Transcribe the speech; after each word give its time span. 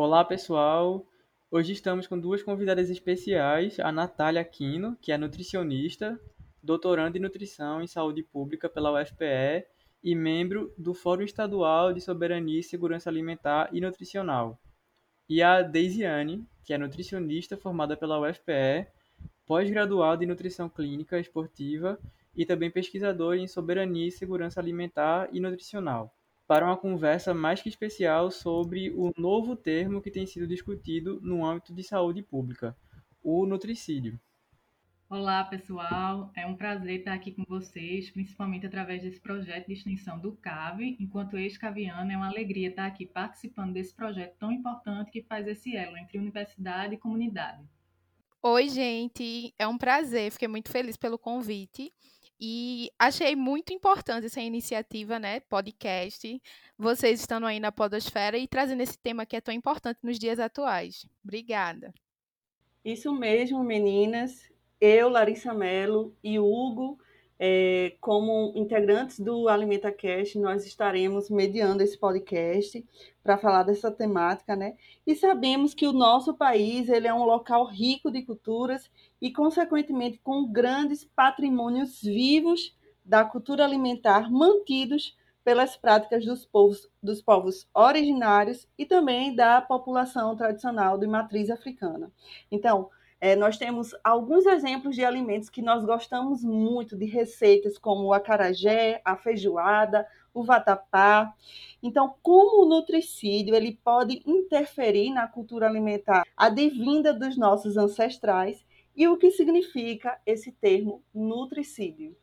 Olá 0.00 0.24
pessoal, 0.24 1.04
hoje 1.50 1.72
estamos 1.72 2.06
com 2.06 2.16
duas 2.16 2.40
convidadas 2.40 2.88
especiais, 2.88 3.80
a 3.80 3.90
Natália 3.90 4.40
Aquino, 4.40 4.96
que 5.02 5.10
é 5.10 5.18
nutricionista, 5.18 6.16
doutoranda 6.62 7.18
em 7.18 7.20
nutrição 7.20 7.82
em 7.82 7.88
saúde 7.88 8.22
pública 8.22 8.68
pela 8.68 8.92
UFPE 8.92 9.66
e 10.00 10.14
membro 10.14 10.72
do 10.78 10.94
Fórum 10.94 11.24
Estadual 11.24 11.92
de 11.92 12.00
Soberania 12.00 12.60
e 12.60 12.62
Segurança 12.62 13.10
Alimentar 13.10 13.70
e 13.72 13.80
Nutricional. 13.80 14.56
E 15.28 15.42
a 15.42 15.62
Deisiane, 15.62 16.46
que 16.62 16.72
é 16.72 16.78
nutricionista 16.78 17.56
formada 17.56 17.96
pela 17.96 18.20
UFPE, 18.20 18.86
pós-graduada 19.44 20.22
em 20.22 20.28
nutrição 20.28 20.68
clínica 20.68 21.18
esportiva 21.18 21.98
e 22.36 22.46
também 22.46 22.70
pesquisadora 22.70 23.36
em 23.36 23.48
soberania 23.48 24.06
e 24.06 24.12
segurança 24.12 24.60
alimentar 24.60 25.28
e 25.32 25.40
nutricional 25.40 26.14
para 26.48 26.64
uma 26.64 26.78
conversa 26.78 27.34
mais 27.34 27.60
que 27.60 27.68
especial 27.68 28.30
sobre 28.30 28.90
o 28.96 29.12
novo 29.18 29.54
termo 29.54 30.00
que 30.00 30.10
tem 30.10 30.26
sido 30.26 30.46
discutido 30.46 31.20
no 31.20 31.44
âmbito 31.44 31.74
de 31.74 31.82
saúde 31.82 32.22
pública, 32.22 32.74
o 33.22 33.44
nutricídio. 33.44 34.18
Olá, 35.10 35.44
pessoal. 35.44 36.30
É 36.34 36.46
um 36.46 36.56
prazer 36.56 37.00
estar 37.00 37.12
aqui 37.12 37.32
com 37.32 37.44
vocês, 37.46 38.10
principalmente 38.10 38.66
através 38.66 39.02
desse 39.02 39.20
projeto 39.20 39.66
de 39.66 39.74
extensão 39.74 40.18
do 40.18 40.32
CAVE. 40.36 40.96
Enquanto 40.98 41.36
ex-caviana, 41.36 42.14
é 42.14 42.16
uma 42.16 42.28
alegria 42.28 42.70
estar 42.70 42.86
aqui 42.86 43.04
participando 43.04 43.74
desse 43.74 43.94
projeto 43.94 44.34
tão 44.38 44.50
importante 44.50 45.10
que 45.10 45.22
faz 45.22 45.46
esse 45.46 45.76
elo 45.76 45.98
entre 45.98 46.18
universidade 46.18 46.94
e 46.94 46.98
comunidade. 46.98 47.62
Oi, 48.42 48.68
gente. 48.70 49.52
É 49.58 49.68
um 49.68 49.76
prazer. 49.76 50.30
Fiquei 50.32 50.48
muito 50.48 50.70
feliz 50.70 50.96
pelo 50.96 51.18
convite. 51.18 51.92
E 52.40 52.90
achei 52.98 53.34
muito 53.34 53.72
importante 53.72 54.26
essa 54.26 54.40
iniciativa, 54.40 55.18
né, 55.18 55.40
podcast, 55.40 56.40
vocês 56.78 57.20
estando 57.20 57.46
aí 57.46 57.58
na 57.58 57.72
podosfera 57.72 58.38
e 58.38 58.46
trazendo 58.46 58.80
esse 58.80 58.96
tema 58.96 59.26
que 59.26 59.34
é 59.34 59.40
tão 59.40 59.52
importante 59.52 59.98
nos 60.02 60.18
dias 60.18 60.38
atuais. 60.38 61.04
Obrigada. 61.24 61.92
Isso 62.84 63.12
mesmo, 63.12 63.62
meninas. 63.64 64.48
Eu, 64.80 65.08
Larissa 65.08 65.52
Mello 65.52 66.16
e 66.22 66.38
Hugo 66.38 66.98
é, 67.38 67.94
como 68.00 68.52
integrantes 68.56 69.20
do 69.20 69.48
Alimenta 69.48 69.92
Cast, 69.92 70.38
nós 70.38 70.66
estaremos 70.66 71.30
mediando 71.30 71.82
esse 71.82 71.96
podcast 71.96 72.84
para 73.22 73.38
falar 73.38 73.62
dessa 73.62 73.90
temática, 73.90 74.56
né? 74.56 74.74
E 75.06 75.14
sabemos 75.14 75.72
que 75.72 75.86
o 75.86 75.92
nosso 75.92 76.34
país 76.34 76.88
ele 76.88 77.06
é 77.06 77.14
um 77.14 77.24
local 77.24 77.64
rico 77.66 78.10
de 78.10 78.22
culturas 78.22 78.90
e, 79.20 79.30
consequentemente, 79.30 80.18
com 80.18 80.50
grandes 80.50 81.04
patrimônios 81.04 82.02
vivos 82.02 82.76
da 83.04 83.24
cultura 83.24 83.64
alimentar 83.64 84.30
mantidos 84.30 85.16
pelas 85.44 85.76
práticas 85.76 86.26
dos 86.26 86.44
povos, 86.44 86.90
dos 87.02 87.22
povos 87.22 87.66
originários 87.72 88.68
e 88.76 88.84
também 88.84 89.34
da 89.34 89.62
população 89.62 90.36
tradicional 90.36 90.98
de 90.98 91.06
matriz 91.06 91.48
africana. 91.48 92.12
Então, 92.50 92.90
é, 93.20 93.34
nós 93.34 93.58
temos 93.58 93.94
alguns 94.04 94.46
exemplos 94.46 94.94
de 94.94 95.04
alimentos 95.04 95.50
que 95.50 95.60
nós 95.60 95.84
gostamos 95.84 96.44
muito, 96.44 96.96
de 96.96 97.04
receitas 97.04 97.76
como 97.76 98.04
o 98.04 98.12
acarajé, 98.12 99.00
a 99.04 99.16
feijoada, 99.16 100.06
o 100.32 100.44
vatapá. 100.44 101.34
Então, 101.82 102.14
como 102.22 102.62
o 102.62 102.68
nutricídio 102.68 103.54
ele 103.54 103.78
pode 103.82 104.22
interferir 104.24 105.10
na 105.10 105.26
cultura 105.26 105.66
alimentar 105.66 106.24
advinda 106.36 107.12
dos 107.12 107.36
nossos 107.36 107.76
ancestrais 107.76 108.64
e 108.94 109.08
o 109.08 109.16
que 109.16 109.30
significa 109.30 110.20
esse 110.24 110.52
termo 110.52 111.04
nutricídio? 111.12 112.16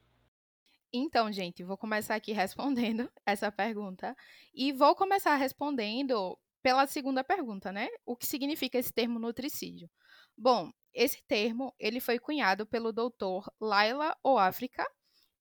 Então, 0.93 1.29
gente, 1.29 1.61
vou 1.61 1.77
começar 1.77 2.15
aqui 2.15 2.31
respondendo 2.33 3.11
essa 3.25 3.51
pergunta 3.51 4.15
e 4.53 4.71
vou 4.71 4.95
começar 4.95 5.35
respondendo 5.35 6.37
pela 6.61 6.87
segunda 6.87 7.23
pergunta, 7.23 7.71
né? 7.71 7.89
O 8.05 8.15
que 8.15 8.25
significa 8.25 8.77
esse 8.77 8.93
termo 8.93 9.19
nutricídio? 9.19 9.89
Bom, 10.37 10.71
esse 10.95 11.21
termo 11.27 11.75
ele 11.77 11.99
foi 11.99 12.17
cunhado 12.17 12.65
pelo 12.65 12.93
doutor 12.93 13.51
Laila 13.59 14.17
Oáfrica, 14.23 14.89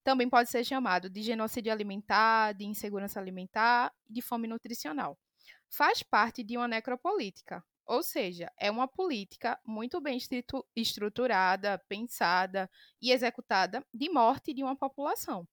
também 0.03 0.29
pode 0.29 0.51
ser 0.51 0.65
chamado 0.65 1.09
de 1.09 1.23
genocídio 1.23 1.73
alimentar, 1.73 2.53
de 2.53 2.67
insegurança 2.67 3.19
alimentar, 3.19 3.93
de 4.11 4.21
fome 4.21 4.47
nutricional. 4.47 5.19
Faz 5.71 6.03
parte 6.03 6.43
de 6.43 6.59
uma 6.59 6.69
necropolítica, 6.69 7.65
ou 7.87 8.03
seja, 8.03 8.53
é 8.59 8.71
uma 8.71 8.87
política 8.89 9.59
muito 9.65 10.01
bem 10.01 10.19
estruturada, 10.77 11.79
pensada 11.89 12.71
e 13.01 13.13
executada 13.13 13.85
de 13.93 14.11
morte 14.11 14.53
de 14.53 14.63
uma 14.63 14.77
população. 14.77 15.47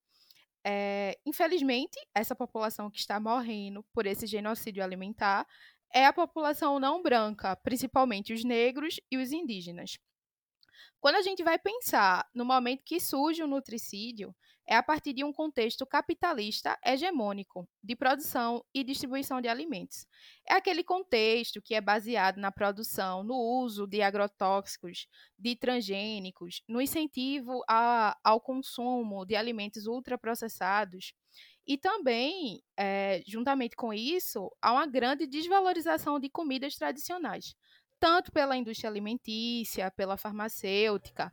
É, 0.63 1.17
infelizmente, 1.25 1.97
essa 2.13 2.35
população 2.35 2.90
que 2.90 3.00
está 3.00 3.19
morrendo 3.19 3.84
por 3.94 4.06
esse 4.06 4.28
genocídio 4.28 4.84
alimentar 4.84 5.47
é 5.94 6.06
a 6.06 6.13
população 6.13 6.79
não 6.79 7.02
branca, 7.02 7.56
principalmente 7.56 8.34
os 8.34 8.44
negros 8.44 9.00
e 9.09 9.18
os 9.18 9.31
indígenas. 9.31 9.97
Quando 11.00 11.16
a 11.16 11.22
gente 11.22 11.44
vai 11.44 11.57
pensar 11.57 12.29
no 12.34 12.46
momento 12.46 12.84
que 12.85 13.00
surge 13.00 13.41
o 13.41 13.47
nutricídio, 13.47 14.35
é 14.68 14.75
a 14.75 14.84
partir 14.84 15.13
de 15.13 15.24
um 15.24 15.34
contexto 15.34 15.85
capitalista 15.85 16.78
hegemônico 16.85 17.68
de 17.84 17.96
produção 17.96 18.63
e 18.74 18.84
distribuição 18.84 19.41
de 19.41 19.47
alimentos. 19.47 20.06
É 20.47 20.53
aquele 20.53 20.84
contexto 20.84 21.62
que 21.62 21.74
é 21.74 21.81
baseado 21.81 22.38
na 22.38 22.52
produção, 22.52 23.23
no 23.23 23.35
uso 23.35 23.88
de 23.88 24.02
agrotóxicos, 24.02 25.08
de 25.38 25.56
transgênicos, 25.56 26.62
no 26.68 26.79
incentivo 26.79 27.63
a, 27.68 28.18
ao 28.23 28.40
consumo 28.40 29.25
de 29.25 29.35
alimentos 29.35 29.88
ultraprocessados, 29.88 31.13
e 31.67 31.77
também, 31.77 32.61
é, 32.77 33.22
juntamente 33.27 33.75
com 33.75 33.94
isso, 33.94 34.51
há 34.61 34.73
uma 34.73 34.85
grande 34.88 35.27
desvalorização 35.27 36.19
de 36.19 36.29
comidas 36.29 36.75
tradicionais, 36.75 37.55
tanto 37.99 38.31
pela 38.31 38.57
indústria 38.57 38.89
alimentícia, 38.89 39.91
pela 39.91 40.17
farmacêutica, 40.17 41.31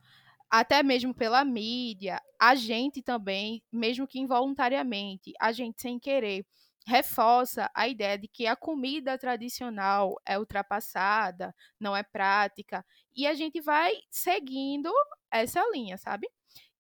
até 0.51 0.83
mesmo 0.83 1.15
pela 1.15 1.45
mídia. 1.45 2.21
A 2.39 2.55
gente 2.55 3.03
também, 3.03 3.63
mesmo 3.73 4.07
que 4.07 4.19
involuntariamente, 4.19 5.33
a 5.41 5.53
gente 5.53 5.81
sem 5.81 5.99
querer, 5.99 6.47
reforça 6.87 7.71
a 7.75 7.87
ideia 7.87 8.19
de 8.19 8.27
que 8.29 8.47
a 8.47 8.57
comida 8.57 9.19
tradicional 9.19 10.15
é 10.27 10.39
ultrapassada, 10.39 11.55
não 11.79 11.95
é 11.97 12.03
prática, 12.03 12.85
e 13.15 13.27
a 13.27 13.35
gente 13.35 13.61
vai 13.61 13.93
seguindo 14.11 14.91
essa 15.31 15.63
linha, 15.71 15.99
sabe? 15.99 16.29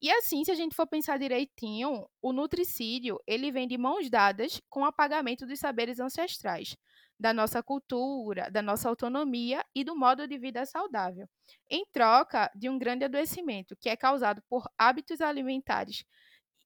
E 0.00 0.10
assim, 0.12 0.44
se 0.44 0.50
a 0.53 0.54
gente 0.54 0.76
for 0.76 0.86
pensar 0.86 1.19
direitinho, 1.19 2.09
o 2.22 2.32
nutricídio, 2.32 3.19
ele 3.26 3.50
vem 3.50 3.66
de 3.66 3.76
mãos 3.76 4.09
dadas 4.09 4.60
com 4.70 4.82
o 4.82 4.84
apagamento 4.84 5.44
dos 5.44 5.59
saberes 5.59 5.98
ancestrais, 5.98 6.76
da 7.19 7.32
nossa 7.32 7.62
cultura, 7.62 8.48
da 8.48 8.62
nossa 8.62 8.88
autonomia 8.88 9.64
e 9.75 9.82
do 9.82 9.97
modo 9.97 10.28
de 10.28 10.38
vida 10.38 10.64
saudável, 10.64 11.28
em 11.69 11.84
troca 11.92 12.48
de 12.54 12.69
um 12.69 12.78
grande 12.78 13.04
adoecimento 13.04 13.76
que 13.76 13.88
é 13.88 13.97
causado 13.97 14.41
por 14.48 14.64
hábitos 14.78 15.20
alimentares 15.20 16.04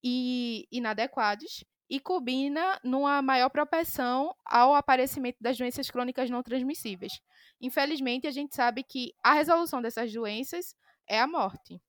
e 0.04 0.67
inadequados 0.70 1.64
e 1.88 1.99
combina 1.99 2.78
numa 2.85 3.23
maior 3.23 3.49
propensão 3.49 4.35
ao 4.44 4.75
aparecimento 4.75 5.38
das 5.40 5.56
doenças 5.56 5.90
crônicas 5.90 6.28
não 6.28 6.43
transmissíveis. 6.43 7.20
Infelizmente, 7.61 8.26
a 8.26 8.31
gente 8.31 8.55
sabe 8.55 8.82
que 8.82 9.14
a 9.23 9.32
resolução 9.32 9.81
dessas 9.81 10.12
doenças 10.12 10.75
é 11.08 11.19
a 11.19 11.26
morte. 11.26 11.81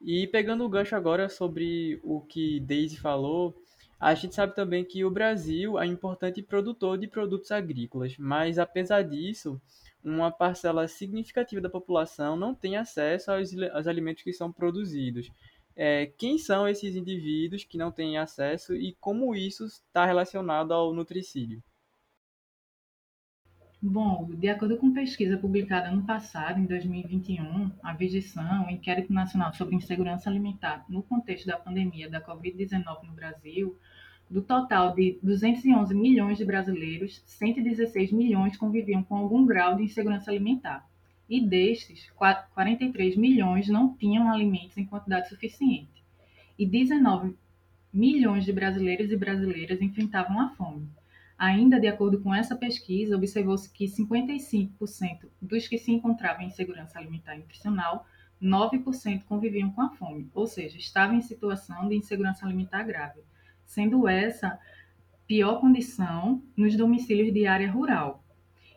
E 0.00 0.26
pegando 0.26 0.64
o 0.64 0.68
gancho 0.68 0.94
agora 0.94 1.28
sobre 1.28 2.00
o 2.02 2.20
que 2.20 2.60
Daisy 2.60 2.96
falou, 2.96 3.54
a 3.98 4.14
gente 4.14 4.34
sabe 4.34 4.54
também 4.54 4.84
que 4.84 5.04
o 5.04 5.10
Brasil 5.10 5.78
é 5.78 5.84
importante 5.86 6.40
produtor 6.40 6.96
de 6.96 7.08
produtos 7.08 7.50
agrícolas, 7.50 8.16
mas 8.16 8.58
apesar 8.58 9.02
disso, 9.02 9.60
uma 10.04 10.30
parcela 10.30 10.86
significativa 10.86 11.60
da 11.60 11.68
população 11.68 12.36
não 12.36 12.54
tem 12.54 12.76
acesso 12.76 13.32
aos, 13.32 13.50
aos 13.72 13.86
alimentos 13.88 14.22
que 14.22 14.32
são 14.32 14.52
produzidos. 14.52 15.30
É, 15.74 16.06
quem 16.06 16.38
são 16.38 16.68
esses 16.68 16.94
indivíduos 16.96 17.64
que 17.64 17.78
não 17.78 17.90
têm 17.90 18.18
acesso 18.18 18.74
e 18.74 18.96
como 19.00 19.34
isso 19.34 19.64
está 19.66 20.04
relacionado 20.06 20.72
ao 20.72 20.94
nutricídio? 20.94 21.62
Bom, 23.80 24.28
de 24.34 24.48
acordo 24.48 24.76
com 24.76 24.92
pesquisa 24.92 25.36
publicada 25.36 25.88
no 25.92 26.02
passado, 26.02 26.58
em 26.58 26.64
2021, 26.64 27.70
a 27.80 27.92
Vigição, 27.92 28.66
o 28.66 28.70
Inquérito 28.70 29.12
Nacional 29.12 29.54
sobre 29.54 29.76
Insegurança 29.76 30.28
Alimentar 30.28 30.84
no 30.88 31.00
contexto 31.00 31.46
da 31.46 31.56
pandemia 31.56 32.10
da 32.10 32.20
Covid-19 32.20 33.04
no 33.04 33.12
Brasil, 33.12 33.78
do 34.28 34.42
total 34.42 34.96
de 34.96 35.16
211 35.22 35.94
milhões 35.94 36.38
de 36.38 36.44
brasileiros, 36.44 37.22
116 37.24 38.10
milhões 38.10 38.56
conviviam 38.56 39.00
com 39.04 39.14
algum 39.14 39.46
grau 39.46 39.76
de 39.76 39.84
insegurança 39.84 40.32
alimentar. 40.32 40.84
E 41.28 41.40
destes, 41.40 42.10
43 42.16 43.16
milhões 43.16 43.68
não 43.68 43.94
tinham 43.94 44.28
alimentos 44.28 44.76
em 44.76 44.86
quantidade 44.86 45.28
suficiente. 45.28 46.02
E 46.58 46.66
19 46.66 47.36
milhões 47.92 48.44
de 48.44 48.52
brasileiros 48.52 49.12
e 49.12 49.16
brasileiras 49.16 49.80
enfrentavam 49.80 50.40
a 50.40 50.48
fome. 50.48 50.97
Ainda 51.38 51.78
de 51.78 51.86
acordo 51.86 52.20
com 52.20 52.34
essa 52.34 52.56
pesquisa, 52.56 53.16
observou-se 53.16 53.70
que 53.70 53.84
55% 53.84 55.28
dos 55.40 55.68
que 55.68 55.78
se 55.78 55.92
encontravam 55.92 56.42
em 56.42 56.50
segurança 56.50 56.98
alimentar 56.98 57.36
e 57.36 57.38
nutricional, 57.38 58.04
9% 58.42 59.24
conviviam 59.24 59.70
com 59.70 59.82
a 59.82 59.90
fome, 59.90 60.28
ou 60.34 60.46
seja, 60.46 60.76
estavam 60.76 61.16
em 61.16 61.20
situação 61.20 61.88
de 61.88 61.96
insegurança 61.96 62.44
alimentar 62.44 62.82
grave 62.82 63.22
sendo 63.68 64.08
essa 64.08 64.58
pior 65.26 65.60
condição 65.60 66.42
nos 66.56 66.74
domicílios 66.74 67.32
de 67.32 67.46
área 67.46 67.70
rural. 67.70 68.24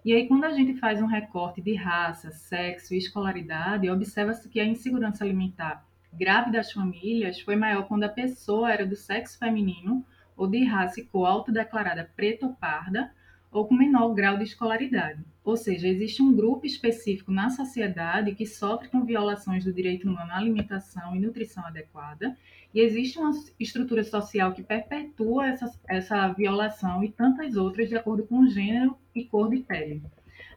E 0.03 0.13
aí, 0.13 0.27
quando 0.27 0.43
a 0.43 0.51
gente 0.51 0.77
faz 0.79 1.01
um 1.01 1.05
recorte 1.05 1.61
de 1.61 1.75
raça, 1.75 2.29
sexo 2.31 2.93
e 2.93 2.97
escolaridade, 2.97 3.89
observa-se 3.89 4.49
que 4.49 4.59
a 4.59 4.65
insegurança 4.65 5.23
alimentar 5.23 5.85
grave 6.11 6.51
das 6.51 6.73
famílias 6.73 7.39
foi 7.39 7.55
maior 7.55 7.87
quando 7.87 8.03
a 8.03 8.09
pessoa 8.09 8.69
era 8.69 8.85
do 8.85 8.97
sexo 8.97 9.39
feminino 9.39 10.05
ou 10.41 10.47
de 10.47 10.63
raça 10.63 10.99
e 10.99 11.05
cor 11.05 11.27
autodeclarada 11.27 12.09
preta 12.15 12.47
ou 12.47 12.53
parda, 12.55 13.11
ou 13.51 13.67
com 13.67 13.75
menor 13.75 14.11
grau 14.15 14.37
de 14.37 14.43
escolaridade. 14.43 15.23
Ou 15.43 15.55
seja, 15.55 15.87
existe 15.87 16.23
um 16.23 16.35
grupo 16.35 16.65
específico 16.65 17.31
na 17.31 17.51
sociedade 17.51 18.33
que 18.33 18.47
sofre 18.47 18.89
com 18.89 19.05
violações 19.05 19.63
do 19.63 19.71
direito 19.71 20.09
humano 20.09 20.31
à 20.31 20.37
alimentação 20.37 21.15
e 21.15 21.19
nutrição 21.19 21.63
adequada, 21.63 22.35
e 22.73 22.79
existe 22.79 23.19
uma 23.19 23.29
estrutura 23.59 24.03
social 24.03 24.51
que 24.51 24.63
perpetua 24.63 25.47
essa, 25.47 25.79
essa 25.87 26.27
violação 26.29 27.03
e 27.03 27.11
tantas 27.11 27.55
outras 27.55 27.87
de 27.87 27.95
acordo 27.95 28.25
com 28.25 28.39
o 28.39 28.47
gênero 28.47 28.97
e 29.13 29.23
cor 29.23 29.47
de 29.47 29.59
pele. 29.59 30.01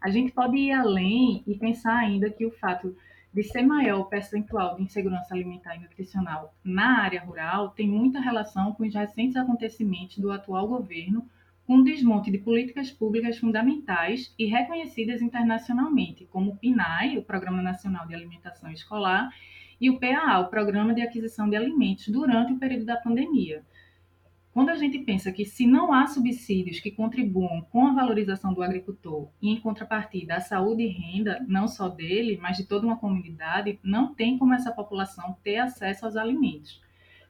A 0.00 0.08
gente 0.08 0.32
pode 0.32 0.56
ir 0.56 0.72
além 0.72 1.42
e 1.46 1.58
pensar 1.58 1.94
ainda 1.94 2.30
que 2.30 2.46
o 2.46 2.50
fato 2.52 2.96
de 3.34 3.42
o 3.92 4.04
percentual 4.04 4.76
de 4.76 4.82
insegurança 4.82 5.34
alimentar 5.34 5.74
e 5.74 5.80
nutricional 5.80 6.54
na 6.62 7.02
área 7.02 7.20
rural 7.20 7.70
tem 7.70 7.88
muita 7.88 8.20
relação 8.20 8.72
com 8.72 8.84
os 8.84 8.94
recentes 8.94 9.36
acontecimentos 9.36 10.18
do 10.18 10.30
atual 10.30 10.68
governo 10.68 11.28
um 11.68 11.82
desmonte 11.82 12.30
de 12.30 12.38
políticas 12.38 12.90
públicas 12.90 13.38
fundamentais 13.38 14.34
e 14.38 14.44
reconhecidas 14.46 15.22
internacionalmente, 15.22 16.26
como 16.26 16.52
o 16.52 16.56
PNAE, 16.56 17.18
o 17.18 17.22
Programa 17.22 17.62
Nacional 17.62 18.06
de 18.06 18.14
Alimentação 18.14 18.70
Escolar, 18.70 19.30
e 19.80 19.90
o 19.90 19.98
PAA, 19.98 20.40
o 20.40 20.48
Programa 20.48 20.94
de 20.94 21.02
Aquisição 21.02 21.48
de 21.48 21.56
Alimentos, 21.56 22.08
durante 22.08 22.52
o 22.52 22.58
período 22.58 22.84
da 22.84 22.96
pandemia. 22.96 23.62
Quando 24.54 24.68
a 24.68 24.76
gente 24.76 25.00
pensa 25.00 25.32
que 25.32 25.44
se 25.44 25.66
não 25.66 25.92
há 25.92 26.06
subsídios 26.06 26.78
que 26.78 26.92
contribuam 26.92 27.62
com 27.72 27.88
a 27.88 27.92
valorização 27.92 28.54
do 28.54 28.62
agricultor 28.62 29.28
e, 29.42 29.50
em 29.50 29.60
contrapartida, 29.60 30.36
a 30.36 30.40
saúde 30.40 30.84
e 30.84 30.86
renda, 30.86 31.44
não 31.48 31.66
só 31.66 31.88
dele, 31.88 32.38
mas 32.40 32.56
de 32.56 32.64
toda 32.64 32.86
uma 32.86 32.96
comunidade, 32.96 33.80
não 33.82 34.14
tem 34.14 34.38
como 34.38 34.54
essa 34.54 34.70
população 34.70 35.36
ter 35.42 35.56
acesso 35.56 36.06
aos 36.06 36.16
alimentos. 36.16 36.80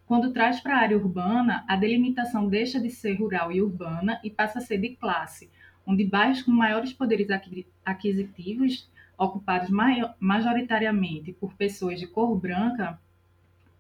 Quando 0.07 0.35
traz 0.35 0.61
para 0.61 0.77
a 0.77 0.81
área 0.81 0.99
urbana, 0.99 1.65
a 1.67 1.77
delimitação 1.77 2.47
deixa 2.47 2.79
de 2.79 2.91
ser 2.91 3.15
rural 3.15 3.51
e 3.51 3.63
urbana 3.63 4.21
e 4.23 4.29
passa 4.29 4.59
a 4.59 4.63
ser 4.63 4.77
de 4.77 4.91
classe, 4.91 5.51
onde 5.87 6.05
bairros 6.05 6.43
com 6.43 6.53
maiores 6.53 6.93
poderes 6.93 7.29
aquisitivos, 7.83 8.87
ocupados 9.17 9.71
majoritariamente 10.21 11.33
por 11.33 11.55
pessoas 11.55 11.99
de 11.99 12.07
cor 12.07 12.39
branca, 12.39 13.01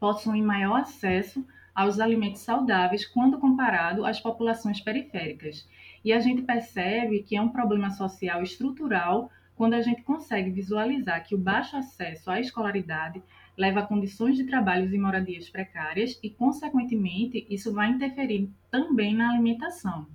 possuem 0.00 0.42
maior 0.42 0.80
acesso 0.80 1.46
aos 1.74 1.98
alimentos 1.98 2.42
saudáveis 2.42 3.06
quando 3.06 3.38
comparado 3.38 4.06
às 4.06 4.20
populações 4.20 4.80
periféricas. 4.80 5.68
E 6.04 6.12
a 6.12 6.20
gente 6.20 6.42
percebe 6.42 7.22
que 7.22 7.36
é 7.36 7.40
um 7.40 7.48
problema 7.48 7.90
social 7.90 8.42
estrutural 8.42 9.30
quando 9.56 9.74
a 9.74 9.80
gente 9.80 10.02
consegue 10.02 10.50
visualizar 10.50 11.24
que 11.26 11.34
o 11.34 11.38
baixo 11.38 11.76
acesso 11.76 12.30
à 12.30 12.40
escolaridade 12.40 13.22
leva 13.56 13.80
a 13.80 13.86
condições 13.86 14.36
de 14.36 14.44
trabalhos 14.44 14.92
e 14.92 14.98
moradias 14.98 15.48
precárias 15.48 16.18
e, 16.22 16.28
consequentemente, 16.28 17.46
isso 17.48 17.72
vai 17.72 17.88
interferir 17.88 18.50
também 18.70 19.14
na 19.14 19.30
alimentação. 19.30 20.06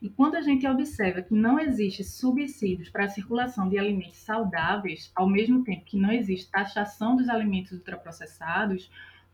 E 0.00 0.08
quando 0.08 0.36
a 0.36 0.40
gente 0.40 0.66
observa 0.66 1.20
que 1.20 1.34
não 1.34 1.58
existe 1.58 2.02
subsídios 2.02 2.88
para 2.88 3.04
a 3.04 3.08
circulação 3.08 3.68
de 3.68 3.78
alimentos 3.78 4.16
saudáveis, 4.18 5.12
ao 5.14 5.28
mesmo 5.28 5.62
tempo 5.62 5.84
que 5.84 5.98
não 5.98 6.10
existe 6.10 6.50
taxação 6.50 7.16
dos 7.16 7.28
alimentos 7.28 7.72
ultraprocessados, 7.72 8.90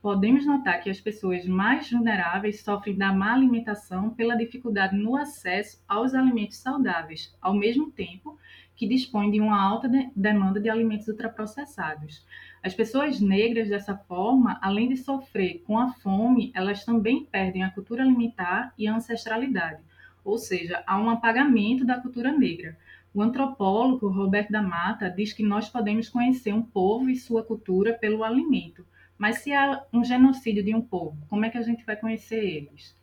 podemos 0.06 0.46
notar 0.46 0.80
que 0.80 0.88
as 0.88 1.00
pessoas 1.00 1.44
mais 1.46 1.90
vulneráveis 1.90 2.60
sofrem 2.60 2.96
da 2.96 3.12
má 3.12 3.34
alimentação 3.34 4.10
pela 4.10 4.36
dificuldade 4.36 4.96
no 4.96 5.16
acesso 5.16 5.82
aos 5.88 6.14
alimentos 6.14 6.58
saudáveis, 6.58 7.36
ao 7.42 7.52
mesmo 7.52 7.90
tempo 7.90 8.38
que 8.76 8.86
dispõem 8.86 9.32
de 9.32 9.40
uma 9.40 9.60
alta 9.60 9.88
de 9.88 10.08
demanda 10.14 10.60
de 10.60 10.70
alimentos 10.70 11.08
ultraprocessados. 11.08 12.24
As 12.62 12.72
pessoas 12.72 13.20
negras, 13.20 13.68
dessa 13.68 13.96
forma, 13.96 14.60
além 14.62 14.90
de 14.90 14.96
sofrer 14.96 15.64
com 15.66 15.76
a 15.76 15.92
fome, 15.94 16.52
elas 16.54 16.84
também 16.84 17.24
perdem 17.24 17.64
a 17.64 17.70
cultura 17.70 18.04
alimentar 18.04 18.72
e 18.78 18.86
a 18.86 18.94
ancestralidade, 18.94 19.82
ou 20.24 20.38
seja, 20.38 20.84
há 20.86 20.96
um 21.00 21.10
apagamento 21.10 21.84
da 21.84 22.00
cultura 22.00 22.30
negra. 22.30 22.78
O 23.12 23.20
antropólogo 23.20 24.06
Roberto 24.06 24.52
da 24.52 24.62
Mata 24.62 25.10
diz 25.10 25.32
que 25.32 25.42
nós 25.42 25.68
podemos 25.68 26.08
conhecer 26.08 26.54
um 26.54 26.62
povo 26.62 27.10
e 27.10 27.16
sua 27.16 27.42
cultura 27.42 27.92
pelo 27.92 28.22
alimento, 28.22 28.86
mas 29.18 29.38
se 29.38 29.52
há 29.52 29.84
um 29.92 30.04
genocídio 30.04 30.62
de 30.62 30.74
um 30.74 30.82
povo, 30.82 31.16
como 31.28 31.44
é 31.44 31.50
que 31.50 31.58
a 31.58 31.62
gente 31.62 31.84
vai 31.84 31.96
conhecer 31.96 32.42
eles? 32.42 32.94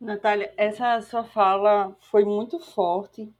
Natália, 0.00 0.52
essa 0.56 1.00
sua 1.00 1.24
fala 1.24 1.96
foi 2.00 2.24
muito 2.24 2.60
forte 2.60 3.32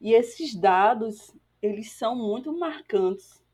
e 0.00 0.14
esses 0.14 0.54
dados, 0.54 1.34
eles 1.60 1.92
são 1.92 2.16
muito 2.16 2.56
marcantes, 2.58 3.44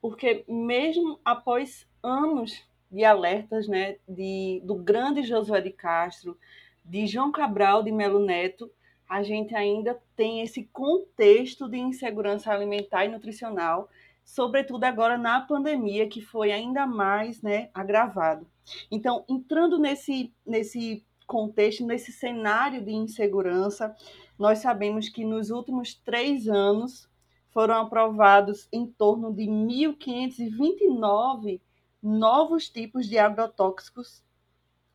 porque 0.00 0.44
mesmo 0.48 1.20
após 1.22 1.86
anos 2.02 2.64
de 2.90 3.04
alertas, 3.04 3.68
né, 3.68 3.98
de, 4.08 4.62
do 4.64 4.76
grande 4.76 5.22
Josué 5.22 5.60
de 5.60 5.70
Castro, 5.70 6.38
de 6.82 7.06
João 7.06 7.30
Cabral 7.30 7.82
de 7.82 7.92
Melo 7.92 8.18
Neto, 8.18 8.70
a 9.06 9.22
gente 9.22 9.54
ainda 9.54 10.00
tem 10.16 10.40
esse 10.40 10.64
contexto 10.72 11.68
de 11.68 11.76
insegurança 11.76 12.50
alimentar 12.50 13.04
e 13.04 13.08
nutricional, 13.08 13.90
sobretudo 14.30 14.84
agora 14.84 15.18
na 15.18 15.40
pandemia, 15.40 16.08
que 16.08 16.20
foi 16.20 16.52
ainda 16.52 16.86
mais 16.86 17.42
né, 17.42 17.68
agravado. 17.74 18.46
Então, 18.88 19.24
entrando 19.28 19.76
nesse, 19.76 20.32
nesse 20.46 21.04
contexto, 21.26 21.84
nesse 21.84 22.12
cenário 22.12 22.84
de 22.84 22.92
insegurança, 22.92 23.92
nós 24.38 24.60
sabemos 24.60 25.08
que 25.08 25.24
nos 25.24 25.50
últimos 25.50 25.96
três 25.96 26.46
anos 26.46 27.10
foram 27.50 27.74
aprovados 27.74 28.68
em 28.72 28.86
torno 28.86 29.34
de 29.34 29.46
1.529 29.46 31.60
novos 32.00 32.70
tipos 32.70 33.08
de 33.08 33.18
agrotóxicos 33.18 34.22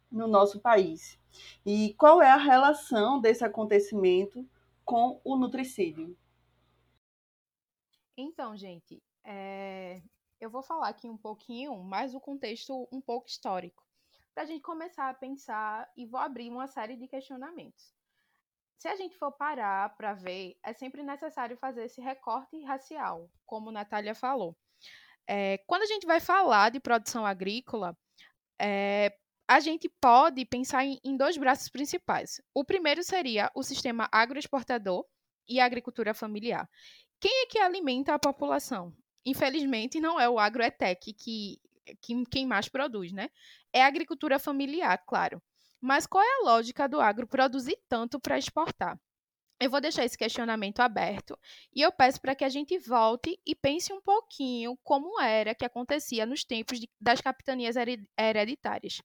no 0.10 0.28
nosso 0.28 0.62
país. 0.62 1.20
E 1.66 1.94
qual 1.98 2.22
é 2.22 2.32
a 2.32 2.38
relação 2.38 3.20
desse 3.20 3.44
acontecimento 3.44 4.48
com 4.86 5.20
o 5.26 5.36
nutricídio? 5.36 6.16
Então, 8.18 8.56
gente, 8.56 9.04
é... 9.26 10.02
eu 10.40 10.50
vou 10.50 10.62
falar 10.62 10.90
aqui 10.90 11.10
um 11.10 11.18
pouquinho, 11.18 11.76
mais 11.84 12.14
o 12.16 12.20
contexto 12.20 12.88
um 12.92 13.02
pouco 13.02 13.28
histórico 13.28 13.86
para 14.36 14.44
a 14.44 14.46
gente 14.46 14.62
começar 14.62 15.10
a 15.10 15.14
pensar 15.14 15.90
e 15.96 16.06
vou 16.06 16.20
abrir 16.20 16.52
uma 16.52 16.68
série 16.68 16.98
de 16.98 17.08
questionamentos. 17.08 17.94
Se 18.78 18.90
a 18.90 18.96
gente 18.96 19.18
for 19.18 19.32
parar 19.32 19.96
para 19.96 20.14
ver, 20.14 20.58
é 20.62 20.74
sempre 20.74 21.02
necessário 21.02 21.58
fazer 21.58 21.86
esse 21.86 22.02
recorte 22.02 22.62
racial, 22.66 23.32
como 23.46 23.72
Natália 23.72 24.14
falou. 24.14 24.56
É, 25.26 25.58
quando 25.66 25.84
a 25.84 25.88
gente 25.88 26.06
vai 26.06 26.20
falar 26.20 26.70
de 26.70 26.82
produção 26.82 27.26
agrícola, 27.26 27.98
é, 28.62 29.18
a 29.48 29.62
gente 29.62 29.90
pode 30.02 30.46
pensar 30.46 30.84
em, 30.84 31.00
em, 31.02 31.16
dois 31.16 31.38
braços 31.38 31.70
principais. 31.70 32.42
O 32.54 32.66
primeiro 32.66 33.02
seria 33.04 33.50
o 33.56 33.64
sistema 33.64 34.10
agroexportador 34.12 35.06
e 35.48 35.62
a 35.62 35.66
agricultura 35.66 36.14
familiar. 36.14 36.70
Quem 37.22 37.44
é 37.44 37.46
que 37.46 37.58
alimenta 37.58 38.14
a 38.14 38.20
população? 38.20 38.94
Infelizmente, 39.26 40.00
não 40.00 40.20
é 40.20 40.30
o 40.30 40.40
agroetec 40.40 41.14
que 41.14 41.60
que, 42.02 42.26
quem 42.32 42.46
mais 42.48 42.68
produz, 42.68 43.12
né? 43.12 43.30
É 43.74 43.84
a 43.84 43.88
agricultura 43.88 44.40
familiar, 44.40 44.98
claro. 45.06 45.42
Mas 45.82 46.08
qual 46.08 46.24
é 46.24 46.28
a 46.42 46.46
lógica 46.46 46.88
do 46.90 47.00
agro 47.00 47.28
produzir 47.28 47.78
tanto 47.88 48.20
para 48.20 48.38
exportar? 48.40 49.00
Eu 49.60 49.70
vou 49.70 49.82
deixar 49.82 50.06
esse 50.06 50.18
questionamento 50.18 50.80
aberto 50.82 51.38
e 51.74 51.82
eu 51.82 51.92
peço 51.92 52.22
para 52.22 52.36
que 52.36 52.44
a 52.46 52.50
gente 52.50 52.78
volte 52.80 53.40
e 53.46 53.56
pense 53.56 53.94
um 53.94 54.02
pouquinho 54.02 54.78
como 54.84 55.20
era 55.22 55.56
que 55.56 55.66
acontecia 55.66 56.26
nos 56.26 56.44
tempos 56.44 56.80
de, 56.80 56.90
das 57.00 57.22
capitanias 57.22 57.76
hereditárias. 58.18 59.02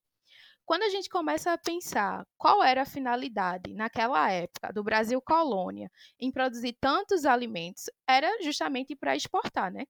quando 0.64 0.84
a 0.84 0.88
gente 0.88 1.08
começa 1.08 1.52
a 1.52 1.58
pensar 1.58 2.26
qual 2.38 2.62
era 2.62 2.82
a 2.82 2.86
finalidade 2.86 3.74
naquela 3.74 4.30
época 4.30 4.72
do 4.72 4.84
Brasil 4.84 5.20
colônia 5.20 5.90
em 6.18 6.30
produzir 6.30 6.74
tantos 6.80 7.24
alimentos, 7.26 7.84
era 8.08 8.42
justamente 8.42 8.94
para 8.96 9.16
exportar, 9.16 9.72
né? 9.72 9.84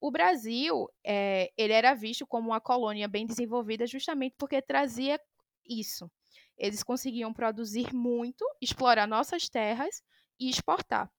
O 0.00 0.10
Brasil, 0.10 0.88
é, 1.04 1.52
ele 1.56 1.72
era 1.74 1.94
visto 1.94 2.26
como 2.26 2.48
uma 2.48 2.60
colônia 2.60 3.06
bem 3.06 3.26
desenvolvida 3.26 3.86
justamente 3.86 4.34
porque 4.38 4.62
trazia 4.62 5.20
isso. 5.68 6.10
Eles 6.56 6.82
conseguiam 6.82 7.32
produzir 7.32 7.92
muito, 7.94 8.44
explorar 8.60 9.06
nossas 9.06 9.48
terras 9.48 10.02
e 10.38 10.48
exportar. 10.48 11.10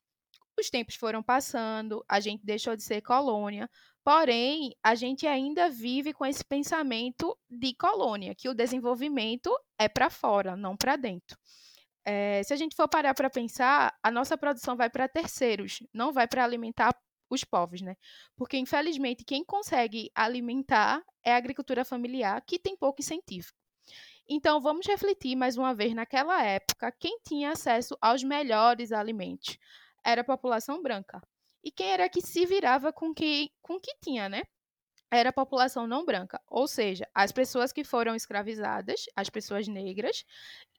Os 0.60 0.70
tempos 0.70 0.96
foram 0.96 1.24
passando, 1.24 2.04
a 2.08 2.20
gente 2.20 2.46
deixou 2.46 2.76
de 2.76 2.84
ser 2.84 3.02
colônia, 3.02 3.70
porém, 4.04 4.76
a 4.84 4.96
gente 4.96 5.26
ainda 5.26 5.70
vive 5.70 6.14
com 6.14 6.26
esse 6.26 6.44
pensamento 6.44 7.38
de 7.50 7.74
colônia, 7.76 8.36
que 8.36 8.50
o 8.50 8.54
desenvolvimento 8.54 9.50
é 9.80 9.88
para 9.88 10.10
fora, 10.10 10.56
não 10.56 10.76
para 10.76 10.96
dentro. 10.96 11.38
É, 12.04 12.42
se 12.44 12.54
a 12.54 12.58
gente 12.58 12.76
for 12.76 12.88
parar 12.88 13.14
para 13.14 13.30
pensar, 13.30 13.96
a 14.02 14.12
nossa 14.12 14.38
produção 14.38 14.76
vai 14.76 14.90
para 14.90 15.08
terceiros, 15.08 15.80
não 15.94 16.12
vai 16.12 16.28
para 16.28 16.44
alimentar 16.44 16.96
os 17.36 17.44
povos, 17.44 17.82
né? 17.82 17.96
Porque, 18.36 18.58
infelizmente, 18.58 19.24
quem 19.26 19.44
consegue 19.44 20.12
alimentar 20.16 21.04
é 21.24 21.34
a 21.34 21.38
agricultura 21.38 21.86
familiar, 21.86 22.42
que 22.46 22.60
tem 22.60 22.76
pouco 22.76 23.02
incentivo. 23.02 23.52
Então, 24.28 24.62
vamos 24.62 24.88
refletir 24.88 25.36
mais 25.36 25.58
uma 25.58 25.74
vez 25.74 25.94
naquela 25.94 26.44
época, 26.44 26.92
quem 27.00 27.20
tinha 27.28 27.52
acesso 27.52 27.98
aos 28.02 28.24
melhores 28.24 28.92
alimentos 28.92 29.58
era 30.04 30.22
a 30.22 30.24
população 30.24 30.82
branca. 30.82 31.22
E 31.64 31.72
quem 31.72 31.92
era 31.92 32.10
que 32.10 32.22
se 32.22 32.46
virava 32.46 32.92
com 32.92 33.14
que 33.14 33.52
com 33.62 33.80
que 33.80 33.94
tinha, 34.02 34.30
né? 34.30 34.44
Era 35.12 35.30
a 35.30 35.34
população 35.34 35.86
não 35.86 36.06
branca, 36.06 36.42
ou 36.48 36.68
seja, 36.68 37.06
as 37.14 37.34
pessoas 37.34 37.74
que 37.74 37.84
foram 37.84 38.16
escravizadas, 38.16 39.06
as 39.16 39.30
pessoas 39.30 39.68
negras 39.68 40.24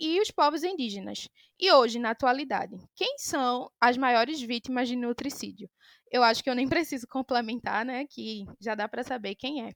e 0.01 0.21
os 0.21 0.31
povos 0.31 0.65
indígenas. 0.65 1.29
E 1.61 1.71
hoje, 1.71 1.99
na 1.99 2.11
atualidade, 2.11 2.79
quem 2.95 3.19
são 3.19 3.71
as 3.79 3.99
maiores 3.99 4.41
vítimas 4.41 4.89
de 4.89 4.97
nutricídio? 4.97 5.71
Eu 6.13 6.23
acho 6.23 6.45
que 6.45 6.51
eu 6.51 6.55
nem 6.55 6.67
preciso 6.69 7.07
complementar, 7.09 7.85
né? 7.85 8.07
Que 8.07 8.45
já 8.61 8.75
dá 8.75 8.89
para 8.89 9.03
saber 9.03 9.35
quem 9.35 9.67
é. 9.67 9.73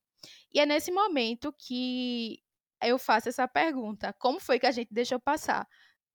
E 0.53 0.61
é 0.61 0.67
nesse 0.67 0.93
momento 0.93 1.53
que 1.59 2.39
eu 2.83 2.99
faço 2.99 3.29
essa 3.29 3.49
pergunta: 3.49 4.13
como 4.19 4.41
foi 4.41 4.59
que 4.59 4.67
a 4.67 4.71
gente 4.71 4.93
deixou 4.93 5.21
passar 5.21 5.67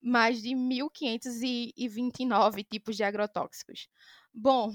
mais 0.02 0.42
de 0.42 0.56
1.529 0.56 2.64
tipos 2.70 2.96
de 2.96 3.04
agrotóxicos? 3.04 3.88
Bom, 4.34 4.72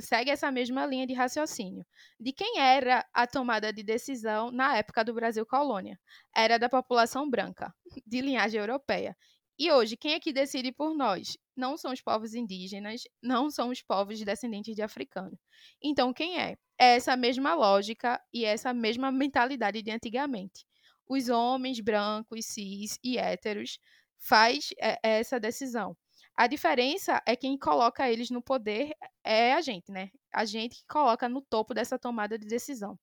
segue 0.00 0.30
essa 0.30 0.50
mesma 0.50 0.86
linha 0.86 1.06
de 1.06 1.14
raciocínio. 1.14 1.84
De 2.18 2.32
quem 2.32 2.60
era 2.60 3.04
a 3.12 3.26
tomada 3.26 3.72
de 3.72 3.82
decisão 3.82 4.50
na 4.50 4.76
época 4.76 5.04
do 5.04 5.14
Brasil 5.14 5.44
colônia? 5.46 5.98
Era 6.34 6.58
da 6.58 6.68
população 6.68 7.28
branca, 7.28 7.74
de 8.06 8.20
linhagem 8.20 8.60
europeia. 8.60 9.16
E 9.58 9.70
hoje, 9.70 9.96
quem 9.96 10.14
é 10.14 10.20
que 10.20 10.32
decide 10.32 10.72
por 10.72 10.94
nós? 10.94 11.36
Não 11.56 11.76
são 11.76 11.92
os 11.92 12.00
povos 12.00 12.34
indígenas, 12.34 13.02
não 13.22 13.50
são 13.50 13.68
os 13.70 13.82
povos 13.82 14.20
descendentes 14.22 14.74
de 14.74 14.82
africanos. 14.82 15.38
Então, 15.82 16.12
quem 16.12 16.38
é? 16.40 16.56
É 16.78 16.96
essa 16.96 17.16
mesma 17.16 17.54
lógica 17.54 18.20
e 18.32 18.44
essa 18.44 18.72
mesma 18.74 19.12
mentalidade 19.12 19.82
de 19.82 19.90
antigamente. 19.90 20.64
Os 21.08 21.28
homens 21.28 21.80
brancos, 21.80 22.46
cis 22.46 22.98
e 23.04 23.18
héteros 23.18 23.78
faz 24.18 24.70
é, 24.78 24.98
é 25.02 25.20
essa 25.20 25.38
decisão. 25.38 25.96
A 26.36 26.46
diferença 26.46 27.20
é 27.26 27.36
quem 27.36 27.58
coloca 27.58 28.10
eles 28.10 28.30
no 28.30 28.42
poder 28.42 28.92
é 29.22 29.52
a 29.52 29.60
gente, 29.60 29.92
né? 29.92 30.08
A 30.32 30.44
gente 30.44 30.76
que 30.76 30.86
coloca 30.88 31.28
no 31.28 31.42
topo 31.42 31.74
dessa 31.74 31.98
tomada 31.98 32.38
de 32.38 32.46
decisão. 32.46 32.98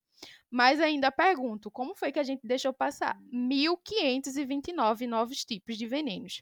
Mas 0.50 0.80
ainda 0.80 1.12
pergunto, 1.12 1.70
como 1.70 1.96
foi 1.96 2.12
que 2.12 2.20
a 2.20 2.24
gente 2.24 2.46
deixou 2.46 2.74
passar 2.74 3.20
1.529 3.32 5.08
novos 5.08 5.46
tipos 5.46 5.78
de 5.78 5.86
venenos? 5.86 6.42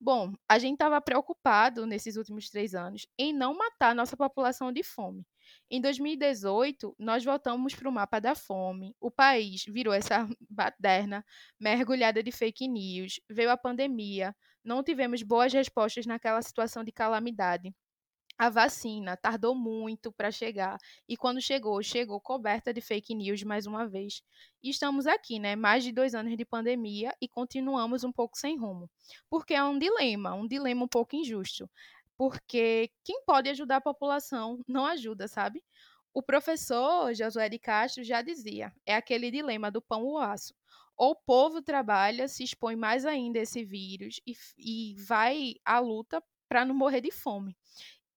Bom, 0.00 0.32
a 0.48 0.58
gente 0.58 0.72
estava 0.72 1.00
preocupado 1.00 1.86
nesses 1.86 2.16
últimos 2.16 2.50
três 2.50 2.74
anos 2.74 3.06
em 3.16 3.32
não 3.32 3.56
matar 3.56 3.94
nossa 3.94 4.16
população 4.16 4.72
de 4.72 4.82
fome. 4.82 5.24
Em 5.70 5.80
2018, 5.80 6.96
nós 6.98 7.24
voltamos 7.24 7.74
para 7.74 7.88
o 7.88 7.92
mapa 7.92 8.20
da 8.20 8.34
fome. 8.34 8.96
O 9.00 9.12
país 9.12 9.64
virou 9.68 9.94
essa 9.94 10.28
baderna 10.50 11.24
mergulhada 11.60 12.20
de 12.20 12.32
fake 12.32 12.66
news. 12.66 13.20
Veio 13.30 13.50
a 13.50 13.56
pandemia. 13.56 14.34
Não 14.64 14.82
tivemos 14.82 15.22
boas 15.22 15.52
respostas 15.52 16.04
naquela 16.04 16.42
situação 16.42 16.82
de 16.82 16.90
calamidade 16.90 17.72
a 18.42 18.48
vacina 18.48 19.16
tardou 19.16 19.54
muito 19.54 20.10
para 20.10 20.28
chegar 20.32 20.76
e 21.08 21.16
quando 21.16 21.40
chegou, 21.40 21.80
chegou 21.80 22.20
coberta 22.20 22.74
de 22.74 22.80
fake 22.80 23.14
news 23.14 23.44
mais 23.44 23.68
uma 23.68 23.86
vez. 23.86 24.20
E 24.60 24.68
estamos 24.68 25.06
aqui, 25.06 25.38
né? 25.38 25.54
Mais 25.54 25.84
de 25.84 25.92
dois 25.92 26.12
anos 26.12 26.36
de 26.36 26.44
pandemia 26.44 27.14
e 27.20 27.28
continuamos 27.28 28.02
um 28.02 28.10
pouco 28.10 28.36
sem 28.36 28.58
rumo. 28.58 28.90
Porque 29.30 29.54
é 29.54 29.62
um 29.62 29.78
dilema, 29.78 30.34
um 30.34 30.48
dilema 30.48 30.84
um 30.84 30.88
pouco 30.88 31.14
injusto. 31.14 31.70
Porque 32.18 32.90
quem 33.04 33.22
pode 33.24 33.48
ajudar 33.48 33.76
a 33.76 33.80
população 33.80 34.58
não 34.66 34.86
ajuda, 34.86 35.28
sabe? 35.28 35.62
O 36.12 36.20
professor 36.20 37.14
Josué 37.14 37.48
de 37.48 37.60
Castro 37.60 38.02
já 38.02 38.22
dizia: 38.22 38.72
é 38.84 38.96
aquele 38.96 39.30
dilema 39.30 39.70
do 39.70 39.80
pão 39.80 40.02
ou 40.02 40.18
aço. 40.18 40.52
Ou 40.96 41.12
o 41.12 41.16
povo 41.24 41.62
trabalha, 41.62 42.26
se 42.26 42.42
expõe 42.42 42.74
mais 42.74 43.06
ainda 43.06 43.38
a 43.38 43.42
esse 43.42 43.64
vírus 43.64 44.20
e, 44.26 44.34
e 44.58 44.96
vai 44.98 45.54
à 45.64 45.78
luta 45.78 46.20
para 46.48 46.64
não 46.64 46.74
morrer 46.74 47.00
de 47.00 47.12
fome. 47.12 47.56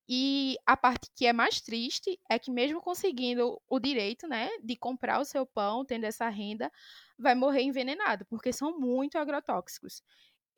E 0.07 0.55
a 0.65 0.77
parte 0.77 1.09
que 1.15 1.25
é 1.25 1.33
mais 1.33 1.59
triste 1.61 2.19
é 2.29 2.37
que 2.37 2.51
mesmo 2.51 2.79
conseguindo 2.79 3.59
o 3.67 3.79
direito, 3.79 4.27
né, 4.27 4.49
de 4.63 4.75
comprar 4.75 5.19
o 5.19 5.25
seu 5.25 5.45
pão, 5.45 5.83
tendo 5.83 6.03
essa 6.03 6.29
renda, 6.29 6.71
vai 7.17 7.33
morrer 7.33 7.63
envenenado, 7.63 8.25
porque 8.25 8.53
são 8.53 8.79
muito 8.79 9.17
agrotóxicos. 9.17 10.03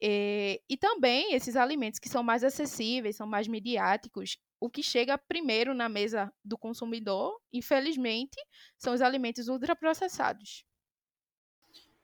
E, 0.01 0.61
e 0.69 0.77
também 0.77 1.33
esses 1.33 1.55
alimentos 1.55 1.99
que 1.99 2.09
são 2.09 2.21
mais 2.21 2.43
acessíveis, 2.43 3.15
são 3.15 3.25
mais 3.25 3.47
midiáticos, 3.47 4.37
o 4.59 4.69
que 4.69 4.83
chega 4.83 5.17
primeiro 5.17 5.73
na 5.73 5.87
mesa 5.87 6.31
do 6.43 6.57
consumidor, 6.57 7.39
infelizmente, 7.53 8.37
são 8.77 8.93
os 8.93 9.01
alimentos 9.01 9.47
ultraprocessados. 9.47 10.65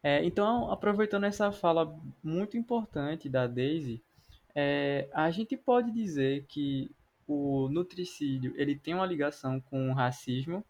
É, 0.02 0.24
então, 0.24 0.72
aproveitando 0.72 1.26
essa 1.26 1.52
fala 1.52 1.98
muito 2.22 2.58
importante 2.58 3.30
da 3.30 3.48
Daisy, 3.48 4.04
é, 4.54 5.10
a 5.14 5.32
gente 5.32 5.58
pode 5.58 5.92
dizer 5.92 6.46
que 6.48 6.92
o 7.28 7.70
nutricídio 7.70 8.54
ele 8.56 8.78
tem 8.78 8.94
uma 8.94 9.06
ligação 9.06 9.60
com 9.62 9.90
o 9.90 9.94
racismo? 9.94 10.66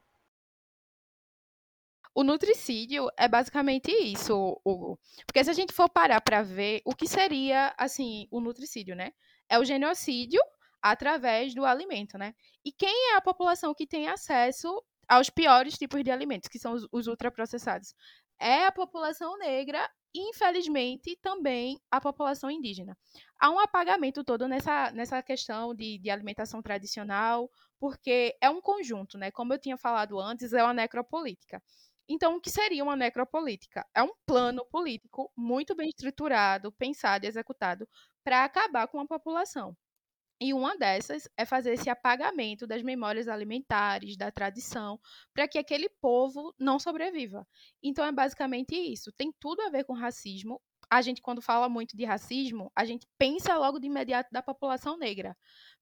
O 2.15 2.23
nutricídio 2.23 3.09
é 3.17 3.27
basicamente 3.27 3.91
isso, 3.91 4.61
Hugo. 4.63 4.99
Porque 5.25 5.43
se 5.43 5.49
a 5.49 5.53
gente 5.53 5.73
for 5.73 5.89
parar 5.89 6.21
para 6.21 6.43
ver 6.43 6.81
o 6.85 6.95
que 6.95 7.07
seria, 7.07 7.73
assim, 7.75 8.27
o 8.29 8.39
nutricídio, 8.39 8.95
né? 8.95 9.13
É 9.49 9.57
o 9.57 9.65
genocídio 9.65 10.39
através 10.81 11.55
do 11.55 11.65
alimento, 11.65 12.17
né? 12.17 12.35
E 12.63 12.71
quem 12.71 13.13
é 13.13 13.15
a 13.15 13.21
população 13.21 13.73
que 13.73 13.87
tem 13.87 14.07
acesso 14.09 14.69
aos 15.07 15.29
piores 15.29 15.75
tipos 15.75 16.03
de 16.03 16.11
alimentos, 16.11 16.49
que 16.49 16.59
são 16.59 16.73
os, 16.73 16.87
os 16.91 17.07
ultraprocessados? 17.07 17.95
É 18.39 18.67
a 18.67 18.71
população 18.71 19.37
negra 19.39 19.89
infelizmente, 20.13 21.17
também 21.21 21.79
a 21.89 21.99
população 22.01 22.49
indígena. 22.49 22.97
Há 23.39 23.49
um 23.49 23.59
apagamento 23.59 24.23
todo 24.23 24.47
nessa, 24.47 24.91
nessa 24.91 25.21
questão 25.21 25.73
de, 25.73 25.97
de 25.99 26.09
alimentação 26.09 26.61
tradicional, 26.61 27.49
porque 27.79 28.35
é 28.41 28.49
um 28.49 28.61
conjunto, 28.61 29.17
né? 29.17 29.31
Como 29.31 29.53
eu 29.53 29.59
tinha 29.59 29.77
falado 29.77 30.19
antes, 30.19 30.53
é 30.53 30.63
uma 30.63 30.73
necropolítica. 30.73 31.61
Então, 32.07 32.35
o 32.35 32.41
que 32.41 32.49
seria 32.49 32.83
uma 32.83 32.95
necropolítica? 32.95 33.85
É 33.95 34.03
um 34.03 34.11
plano 34.25 34.65
político 34.65 35.31
muito 35.35 35.75
bem 35.75 35.89
estruturado, 35.89 36.71
pensado 36.71 37.25
e 37.25 37.27
executado 37.27 37.87
para 38.23 38.43
acabar 38.43 38.87
com 38.87 38.99
a 38.99 39.07
população. 39.07 39.75
E 40.43 40.53
uma 40.53 40.75
dessas 40.77 41.25
é 41.37 41.45
fazer 41.45 41.71
esse 41.71 41.89
apagamento 41.89 42.67
das 42.67 42.83
memórias 42.83 43.29
alimentares, 43.29 44.17
da 44.17 44.29
tradição, 44.29 44.99
para 45.33 45.47
que 45.47 45.57
aquele 45.57 45.87
povo 45.87 46.53
não 46.59 46.77
sobreviva. 46.77 47.47
Então 47.81 48.03
é 48.03 48.11
basicamente 48.11 48.75
isso. 48.75 49.09
Tem 49.13 49.31
tudo 49.39 49.61
a 49.61 49.69
ver 49.69 49.85
com 49.85 49.93
racismo. 49.93 50.61
A 50.89 51.01
gente, 51.01 51.21
quando 51.21 51.41
fala 51.41 51.69
muito 51.69 51.95
de 51.95 52.03
racismo, 52.03 52.69
a 52.75 52.83
gente 52.83 53.07
pensa 53.17 53.57
logo 53.57 53.79
de 53.79 53.87
imediato 53.87 54.33
da 54.33 54.43
população 54.43 54.97
negra. 54.97 55.33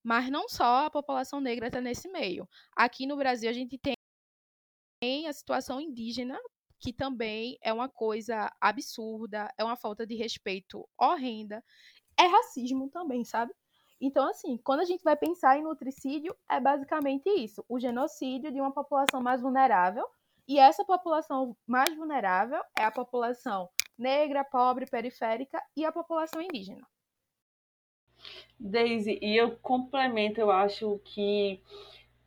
Mas 0.04 0.30
não 0.30 0.48
só 0.48 0.86
a 0.86 0.92
população 0.92 1.42
negra 1.42 1.66
está 1.66 1.82
nesse 1.82 2.08
meio. 2.12 2.48
Aqui 2.76 3.08
no 3.08 3.18
Brasil, 3.18 3.50
a 3.50 3.54
gente 3.54 3.80
tem 3.80 5.28
a 5.28 5.34
situação 5.34 5.82
indígena, 5.82 6.40
que 6.80 6.94
também 6.94 7.58
é 7.64 7.74
uma 7.74 7.90
coisa 7.90 8.48
absurda, 8.62 9.52
é 9.58 9.64
uma 9.64 9.76
falta 9.76 10.06
de 10.06 10.14
respeito 10.14 10.88
horrenda. 11.00 11.64
É 12.16 12.28
racismo 12.28 12.88
também, 12.92 13.26
sabe? 13.26 13.52
Então, 14.02 14.28
assim, 14.28 14.58
quando 14.64 14.80
a 14.80 14.86
gente 14.86 15.04
vai 15.04 15.16
pensar 15.16 15.60
em 15.60 15.64
nutricídio, 15.64 16.36
é 16.50 16.60
basicamente 16.60 17.30
isso: 17.30 17.64
o 17.70 17.80
genocídio 17.80 18.52
de 18.52 18.60
uma 18.60 18.74
população 18.74 19.22
mais 19.22 19.40
vulnerável. 19.40 20.06
E 20.48 20.58
essa 20.58 20.84
população 20.84 21.56
mais 21.68 21.96
vulnerável 21.96 22.60
é 22.78 22.84
a 22.84 22.92
população 22.92 23.70
negra, 23.98 24.44
pobre, 24.44 24.88
periférica 24.88 25.62
e 25.78 25.86
a 25.86 25.92
população 25.92 26.42
indígena. 26.42 26.86
Daisy, 28.60 29.20
e 29.22 29.38
eu 29.38 29.56
complemento, 29.58 30.42
eu 30.42 30.52
acho 30.52 31.00
que 31.06 31.62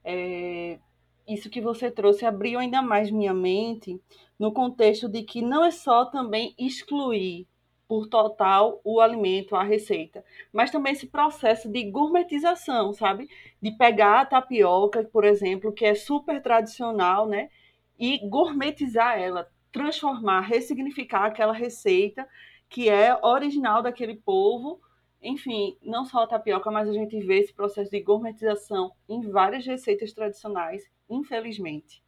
é, 0.04 0.78
isso 1.26 1.50
que 1.50 1.60
você 1.60 1.90
trouxe 1.90 2.24
abriu 2.24 2.58
ainda 2.58 2.80
mais 2.80 3.10
minha 3.10 3.34
mente 3.34 4.00
no 4.38 4.52
contexto 4.52 5.08
de 5.08 5.22
que 5.22 5.42
não 5.42 5.64
é 5.64 5.70
só 5.70 6.04
também 6.04 6.54
excluir 6.56 7.48
por 7.88 8.08
total 8.08 8.80
o 8.84 9.00
alimento, 9.00 9.56
a 9.56 9.62
receita, 9.62 10.24
mas 10.52 10.70
também 10.70 10.92
esse 10.92 11.06
processo 11.06 11.68
de 11.68 11.84
gourmetização, 11.90 12.92
sabe? 12.92 13.28
De 13.60 13.70
pegar 13.72 14.20
a 14.20 14.26
tapioca, 14.26 15.04
por 15.04 15.24
exemplo, 15.24 15.72
que 15.72 15.84
é 15.84 15.94
super 15.94 16.40
tradicional, 16.42 17.26
né? 17.26 17.50
E 17.98 18.18
gourmetizar 18.28 19.18
ela, 19.18 19.50
transformar, 19.72 20.40
ressignificar 20.42 21.26
aquela 21.26 21.52
receita 21.52 22.28
que 22.68 22.88
é 22.88 23.18
original 23.22 23.82
daquele 23.82 24.16
povo. 24.16 24.80
Enfim, 25.22 25.76
não 25.82 26.04
só 26.04 26.24
a 26.24 26.26
tapioca, 26.26 26.70
mas 26.70 26.88
a 26.88 26.92
gente 26.92 27.18
vê 27.20 27.38
esse 27.38 27.52
processo 27.52 27.90
de 27.90 28.00
gourmetização 28.00 28.92
em 29.08 29.22
várias 29.30 29.66
receitas 29.66 30.12
tradicionais, 30.12 30.84
infelizmente. 31.08 32.03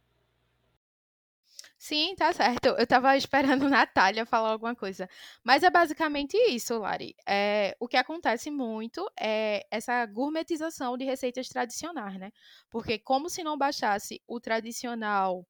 Sim, 1.87 2.15
tá 2.15 2.33
certo. 2.33 2.67
Eu 2.77 2.85
tava 2.85 3.15
esperando 3.15 3.69
Natália 3.69 4.25
falar 4.25 4.49
alguma 4.51 4.75
coisa. 4.75 5.07
Mas 5.43 5.63
é 5.63 5.69
basicamente 5.69 6.35
isso, 6.35 6.77
Lari. 6.79 7.15
É, 7.25 7.75
o 7.79 7.87
que 7.87 7.95
acontece 7.95 8.51
muito 8.51 9.09
é 9.17 9.65
essa 9.71 10.05
gourmetização 10.05 10.97
de 10.97 11.05
receitas 11.05 11.47
tradicionais, 11.47 12.19
né? 12.19 12.31
Porque 12.69 12.99
como 12.99 13.29
se 13.29 13.41
não 13.41 13.57
baixasse 13.57 14.21
o 14.27 14.37
tradicional 14.39 15.45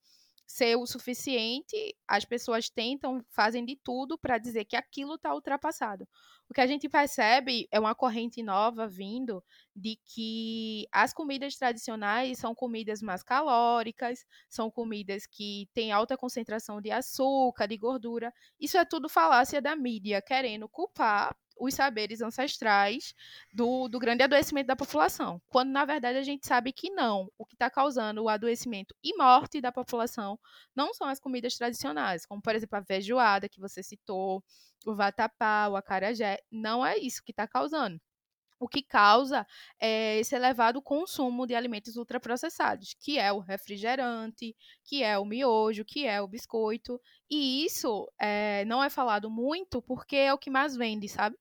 ser 0.48 0.78
o 0.78 0.88
suficiente, 0.88 1.96
as 2.08 2.24
pessoas 2.24 2.70
tentam, 2.70 3.22
fazem 3.30 3.66
de 3.66 3.76
tudo 3.76 4.18
para 4.18 4.38
dizer 4.38 4.64
que 4.64 4.78
aquilo 4.78 5.16
está 5.16 5.34
ultrapassado. 5.36 6.08
O 6.50 6.54
que 6.54 6.62
a 6.62 6.66
gente 6.66 6.88
percebe 6.88 7.68
é 7.70 7.78
uma 7.78 7.94
corrente 7.94 8.42
nova 8.42 8.88
vindo 8.88 9.44
de 9.76 9.98
que 10.06 10.88
as 10.92 11.14
comidas 11.14 11.58
tradicionais 11.58 12.40
são 12.40 12.56
comidas 12.56 13.02
mais 13.02 13.22
calóricas, 13.22 14.26
são 14.50 14.72
comidas 14.72 15.28
que 15.28 15.68
têm 15.74 15.92
alta 15.92 16.18
concentração 16.18 16.82
de 16.82 16.90
açúcar, 16.92 17.68
de 17.68 17.78
gordura. 17.78 18.34
Isso 18.58 18.78
é 18.78 18.86
tudo 18.86 19.10
falácia 19.10 19.62
da 19.62 19.76
mídia, 19.76 20.22
querendo 20.22 20.70
culpar 20.70 21.36
os 21.60 21.74
saberes 21.74 22.22
ancestrais 22.22 23.14
do, 23.54 23.88
do 23.88 24.00
grande 24.00 24.24
adoecimento 24.24 24.68
da 24.68 24.76
população, 24.76 25.42
quando 25.48 25.70
na 25.72 25.86
verdade 25.86 26.18
a 26.18 26.24
gente 26.24 26.48
sabe 26.48 26.72
que 26.72 26.90
não. 26.90 27.30
O 27.38 27.46
que 27.46 27.56
está 27.56 27.70
causando 27.70 28.24
o 28.24 28.30
adoecimento 28.30 28.96
e 29.04 29.16
morte 29.18 29.62
da 29.62 29.72
população 29.72 30.40
não 30.76 30.94
são 30.94 31.08
as 31.08 31.20
comidas 31.20 31.56
tradicionais, 31.56 32.26
como 32.26 32.42
por 32.42 32.56
exemplo 32.56 32.78
a 32.78 32.84
feijoada 32.84 33.50
que 33.50 33.60
você 33.60 33.84
citou, 33.84 34.44
o 34.86 34.96
vatapá, 34.96 35.68
o 35.70 35.76
acarajé, 35.76 36.40
não 36.52 36.86
é 36.86 36.98
isso 36.98 37.24
que 37.24 37.32
está 37.32 37.48
causando. 37.48 38.00
O 38.60 38.68
que 38.68 38.82
causa 38.82 39.46
é 39.80 40.18
esse 40.20 40.36
elevado 40.36 40.82
consumo 40.82 41.46
de 41.46 41.54
alimentos 41.54 41.96
ultraprocessados, 41.96 42.96
que 43.00 43.20
é 43.20 43.32
o 43.32 43.40
refrigerante, 43.40 44.56
que 44.84 45.04
é 45.04 45.18
o 45.18 45.26
miojo, 45.26 45.86
que 45.86 46.08
é 46.08 46.20
o 46.22 46.28
biscoito. 46.28 47.00
E 47.30 47.64
isso 47.64 48.12
é, 48.20 48.66
não 48.66 48.84
é 48.84 48.90
falado 48.90 49.30
muito 49.30 49.82
porque 49.82 50.16
é 50.16 50.34
o 50.34 50.40
que 50.40 50.50
mais 50.50 50.76
vende, 50.76 51.08
sabe? 51.08 51.38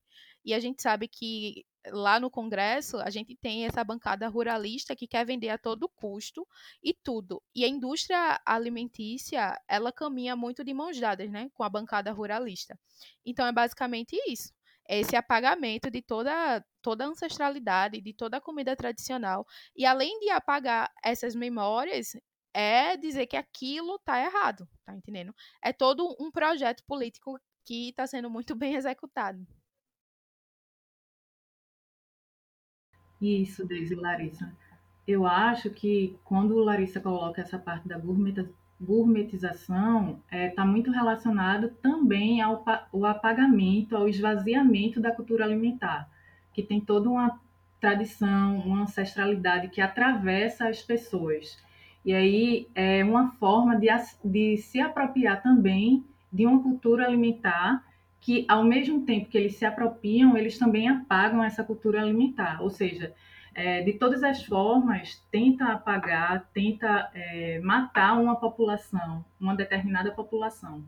E 0.47 0.55
a 0.55 0.61
gente 0.61 0.81
sabe 0.81 1.09
que 1.09 1.67
lá 1.89 2.21
no 2.21 2.31
Congresso 2.31 2.99
a 2.99 3.11
gente 3.11 3.37
tem 3.37 3.67
essa 3.67 3.83
bancada 3.83 4.29
ruralista 4.29 4.95
que 4.95 5.09
quer 5.09 5.27
vender 5.27 5.49
a 5.49 5.59
todo 5.59 5.89
custo 5.89 6.47
e 6.81 6.95
tudo. 6.95 7.43
E 7.53 7.65
a 7.65 7.69
indústria 7.69 8.41
alimentícia, 8.47 9.61
ela 9.69 9.93
caminha 9.93 10.37
muito 10.37 10.65
de 10.65 10.73
mãos 10.73 10.99
dadas, 11.01 11.29
né, 11.31 11.51
com 11.53 11.65
a 11.65 11.69
bancada 11.69 12.13
ruralista. 12.13 12.79
Então 13.25 13.45
é 13.45 13.53
basicamente 13.53 14.17
isso. 14.29 14.53
É 14.89 15.01
esse 15.01 15.17
apagamento 15.17 15.91
de 15.91 16.01
toda 16.01 16.65
toda 16.81 17.05
a 17.05 17.09
ancestralidade, 17.09 18.01
de 18.01 18.15
toda 18.15 18.37
a 18.37 18.41
comida 18.41 18.77
tradicional. 18.77 19.45
E 19.75 19.85
além 19.85 20.21
de 20.21 20.31
apagar 20.31 20.93
essas 21.03 21.35
memórias, 21.35 22.13
é 22.55 22.97
dizer 22.97 23.27
que 23.27 23.37
aquilo 23.37 23.99
tá 23.99 24.21
errado, 24.21 24.69
tá 24.85 24.95
entendendo? 24.95 25.35
É 25.63 25.73
todo 25.73 26.17
um 26.21 26.31
projeto 26.31 26.85
político 26.87 27.37
que 27.65 27.91
está 27.91 28.07
sendo 28.07 28.31
muito 28.31 28.55
bem 28.55 28.77
executado. 28.77 29.45
Isso, 33.21 33.67
Deise 33.67 33.95
Larissa. 33.95 34.53
Eu 35.07 35.27
acho 35.27 35.71
que 35.71 36.17
quando 36.25 36.59
Larissa 36.59 37.01
coloca 37.01 37.41
essa 37.41 37.59
parte 37.59 37.89
da 37.89 38.01
gourmetização, 38.81 40.21
está 40.31 40.63
é, 40.63 40.67
muito 40.67 40.91
relacionado 40.91 41.69
também 41.81 42.41
ao, 42.41 42.65
ao 42.93 43.05
apagamento, 43.05 43.97
ao 43.97 44.09
esvaziamento 44.09 45.01
da 45.01 45.13
cultura 45.13 45.45
alimentar, 45.45 46.09
que 46.53 46.63
tem 46.63 46.81
toda 46.81 47.09
uma 47.09 47.41
tradição, 47.81 48.59
uma 48.59 48.83
ancestralidade 48.83 49.69
que 49.69 49.81
atravessa 49.81 50.69
as 50.69 50.83
pessoas. 50.83 51.57
E 52.05 52.13
aí 52.13 52.69
é 52.75 53.05
uma 53.05 53.33
forma 53.33 53.77
de, 53.77 53.89
de 54.25 54.57
se 54.57 54.81
apropriar 54.81 55.43
também 55.43 56.05
de 56.33 56.47
uma 56.47 56.63
cultura 56.63 57.07
alimentar 57.07 57.85
que, 58.27 58.45
ao 58.49 58.65
mesmo 58.65 59.07
tempo 59.07 59.31
que 59.31 59.39
eles 59.39 59.55
se 59.55 59.65
apropriam, 59.65 60.37
eles 60.37 60.59
também 60.59 60.89
apagam 60.89 61.45
essa 61.45 61.63
cultura 61.63 62.03
alimentar. 62.03 62.61
Ou 62.61 62.69
seja, 62.69 63.15
é, 63.55 63.83
de 63.83 63.93
todas 63.93 64.25
as 64.25 64.45
formas, 64.45 65.25
tenta 65.31 65.67
apagar, 65.67 66.51
tenta 66.53 67.09
é, 67.15 67.61
matar 67.61 68.21
uma 68.21 68.35
população, 68.35 69.25
uma 69.41 69.55
determinada 69.55 70.11
população. 70.11 70.85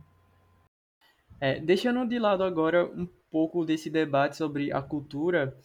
É, 1.41 1.61
deixando 1.61 2.09
de 2.09 2.19
lado 2.19 2.43
agora 2.43 2.85
um 2.87 3.07
pouco 3.31 3.65
desse 3.65 3.89
debate 3.89 4.37
sobre 4.37 4.73
a 4.73 4.83
cultura, 4.83 5.57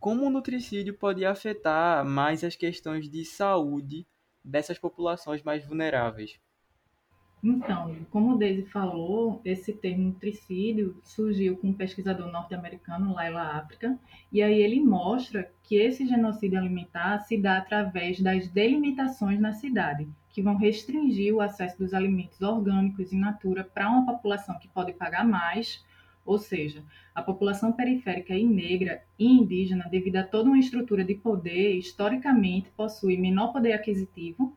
como 0.00 0.26
o 0.26 0.30
nutricídio 0.30 0.94
pode 0.94 1.24
afetar 1.24 2.04
mais 2.04 2.42
as 2.42 2.56
questões 2.56 3.08
de 3.08 3.24
saúde 3.24 4.04
dessas 4.44 4.80
populações 4.80 5.44
mais 5.44 5.64
vulneráveis? 5.64 6.40
Então, 7.42 7.96
como 8.10 8.34
o 8.34 8.38
Daisy 8.38 8.66
falou, 8.66 9.40
esse 9.44 9.72
termo 9.72 10.08
nutricídio 10.08 11.00
surgiu 11.02 11.56
com 11.56 11.68
um 11.68 11.72
pesquisador 11.72 12.30
norte-americano, 12.30 13.14
Laila 13.14 13.56
África, 13.56 13.98
e 14.30 14.42
aí 14.42 14.60
ele 14.60 14.78
mostra 14.80 15.50
que 15.62 15.76
esse 15.76 16.06
genocídio 16.06 16.58
alimentar 16.58 17.18
se 17.20 17.38
dá 17.38 17.56
através 17.56 18.20
das 18.20 18.46
delimitações 18.48 19.40
na 19.40 19.54
cidade, 19.54 20.06
que 20.28 20.42
vão 20.42 20.56
restringir 20.56 21.34
o 21.34 21.40
acesso 21.40 21.78
dos 21.78 21.94
alimentos 21.94 22.42
orgânicos 22.42 23.10
in 23.10 23.20
natura 23.20 23.64
para 23.64 23.88
uma 23.88 24.04
população 24.04 24.58
que 24.58 24.68
pode 24.68 24.92
pagar 24.92 25.26
mais, 25.26 25.82
ou 26.26 26.36
seja, 26.36 26.84
a 27.14 27.22
população 27.22 27.72
periférica 27.72 28.34
e 28.34 28.44
negra 28.44 29.02
e 29.18 29.26
indígena, 29.26 29.88
devido 29.90 30.16
a 30.16 30.22
toda 30.22 30.50
uma 30.50 30.58
estrutura 30.58 31.02
de 31.02 31.14
poder, 31.14 31.74
historicamente 31.74 32.70
possui 32.76 33.16
menor 33.16 33.50
poder 33.50 33.72
aquisitivo, 33.72 34.54